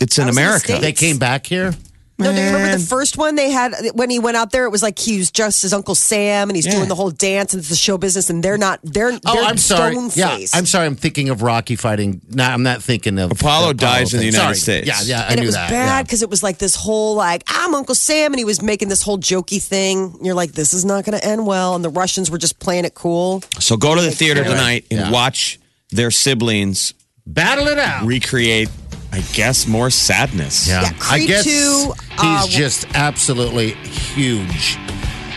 it's 0.00 0.18
in 0.18 0.24
That 0.24 0.30
was 0.30 0.36
in 0.38 0.42
the 0.42 0.42
America. 0.42 0.78
They 0.80 0.92
came 0.92 1.18
back 1.18 1.46
here. 1.46 1.74
No, 2.18 2.30
do 2.30 2.38
you 2.38 2.46
remember 2.46 2.76
the 2.78 2.84
first 2.84 3.16
one 3.18 3.34
they 3.34 3.50
had 3.50 3.72
when 3.94 4.08
he 4.08 4.18
went 4.20 4.36
out 4.36 4.52
there? 4.52 4.64
It 4.64 4.70
was 4.70 4.82
like 4.82 4.98
he 4.98 5.18
was 5.18 5.30
just 5.32 5.62
his 5.62 5.72
Uncle 5.72 5.94
Sam, 5.96 6.48
and 6.50 6.54
he's 6.56 6.66
Yeah. 6.66 6.72
doing 6.76 6.88
the 6.88 6.94
whole 6.94 7.10
dance, 7.10 7.52
and 7.52 7.60
it's 7.60 7.68
the 7.70 7.74
show 7.74 7.98
business, 7.98 8.30
and 8.30 8.42
they're 8.44 8.58
not. 8.58 8.78
They're, 8.84 9.12
Oh, 9.26 9.34
they're 9.34 9.42
I'm 9.44 9.56
sorry. 9.56 9.94
stone 9.94 10.10
Yeah, 10.14 10.36
faced. 10.36 10.54
I'm 10.54 10.66
sorry. 10.66 10.86
I'm 10.86 10.94
thinking 10.94 11.30
of 11.30 11.42
Rocky 11.42 11.74
fighting. 11.74 12.20
No, 12.30 12.44
I'm 12.44 12.62
not 12.62 12.80
thinking 12.82 13.18
of 13.18 13.32
Apollo 13.32 13.68
the 13.68 13.74
dies 13.74 14.14
in 14.14 14.20
the 14.20 14.26
thing. 14.26 14.34
United 14.34 14.58
Sorry. 14.60 14.82
States. 14.84 14.86
Yeah, 15.08 15.16
yeah, 15.18 15.24
I 15.26 15.32
and 15.32 15.36
knew 15.36 15.42
it 15.42 15.46
was 15.46 15.54
that. 15.56 15.70
bad 15.70 15.86
yeah. 15.86 16.02
because 16.02 16.22
it 16.22 16.30
was 16.30 16.42
like 16.42 16.58
this 16.58 16.76
whole 16.76 17.14
like 17.16 17.42
I'm 17.48 17.74
Uncle 17.74 17.94
Sam, 17.94 18.32
and 18.32 18.38
he 18.38 18.44
was 18.44 18.62
making 18.62 18.88
this 18.88 19.02
whole 19.02 19.18
jokey 19.18 19.60
thing. 19.60 20.16
You're 20.22 20.34
like, 20.34 20.52
this 20.52 20.74
is 20.74 20.84
not 20.84 21.04
going 21.04 21.18
to 21.18 21.26
end 21.26 21.44
well, 21.46 21.74
and 21.74 21.84
the 21.84 21.90
Russians 21.90 22.30
were 22.30 22.38
just 22.38 22.58
playing 22.60 22.84
it 22.84 22.94
cool. 22.94 23.42
So 23.58 23.76
go 23.76 23.94
to 23.96 24.00
the 24.00 24.10
theater 24.12 24.44
tonight 24.44 24.84
and 24.90 25.00
Yeah. 25.00 25.10
watch 25.10 25.58
their 25.90 26.10
siblings 26.10 26.94
Battle 27.26 27.68
it 27.68 27.78
out. 27.78 28.04
recreate, 28.06 28.68
I 29.12 29.20
guess, 29.34 29.66
more 29.66 29.90
sadness. 29.90 30.66
Yeah, 30.68 30.82
Yeah, 30.82 30.90
I 31.10 31.24
guess 31.26 31.44
two, 31.44 31.92
he's 32.12 32.18
uh, 32.18 32.46
just 32.48 32.86
absolutely 32.94 33.72
huge. 33.74 34.78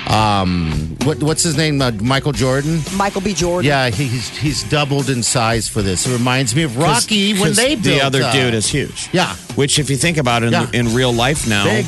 Um, 0.07 0.95
what 1.03 1.21
what's 1.23 1.41
his 1.43 1.57
name? 1.57 1.81
Uh, 1.81 1.91
Michael 1.91 2.31
Jordan. 2.31 2.79
Michael 2.95 3.21
B. 3.21 3.33
Jordan. 3.33 3.67
Yeah, 3.67 3.89
he's 3.89 4.29
he's 4.37 4.63
doubled 4.69 5.09
in 5.09 5.23
size 5.23 5.67
for 5.67 5.81
this. 5.81 6.05
It 6.07 6.13
reminds 6.13 6.55
me 6.55 6.61
of 6.63 6.77
Rocky 6.77 7.33
when 7.33 7.49
'cause 7.49 7.55
they 7.57 7.75
did. 7.75 7.83
the 7.83 8.01
other 8.01 8.21
uh, 8.23 8.31
dude 8.31 8.53
is 8.53 8.67
huge. 8.67 9.09
Yeah. 9.11 9.33
Which, 9.55 9.79
if 9.79 9.89
you 9.89 9.97
think 9.97 10.17
about 10.17 10.43
it, 10.43 10.47
in, 10.47 10.51
Yeah. 10.53 10.67
in 10.73 10.93
real 10.93 11.11
life 11.11 11.47
now, 11.47 11.63
big. 11.63 11.85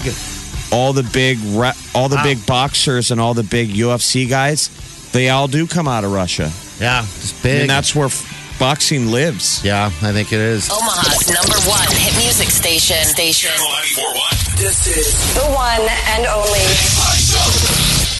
all 0.71 0.93
the 0.93 1.03
big 1.13 1.37
ra- 1.55 1.73
all 1.93 2.09
the 2.09 2.19
big 2.23 2.43
boxers 2.47 3.11
and 3.11 3.21
all 3.21 3.35
the 3.35 3.43
big 3.43 3.69
UFC 3.69 4.27
guys, 4.27 4.69
they 5.11 5.29
all 5.29 5.47
do 5.47 5.67
come 5.67 5.87
out 5.87 6.03
of 6.03 6.11
Russia, 6.11 6.51
Yeah, 6.81 7.01
just 7.21 7.41
big. 7.43 7.61
and 7.61 7.69
that's 7.69 7.93
where 7.95 8.07
f- 8.07 8.25
boxing 8.59 9.07
lives. 9.11 9.61
yeah, 9.63 9.85
I 10.01 10.11
think 10.11 10.33
it 10.33 10.39
is. 10.39 10.69
Omaha's 10.69 11.29
number 11.29 11.57
one 11.69 11.87
hit 11.91 12.15
music 12.17 12.49
station. 12.49 12.97
Station. 13.05 13.51
Channel 13.51 13.69
941. 13.69 14.57
This 14.57 14.87
is 14.87 15.33
The 15.35 15.45
one 15.53 15.81
and 16.15 16.25
only. 16.25 17.76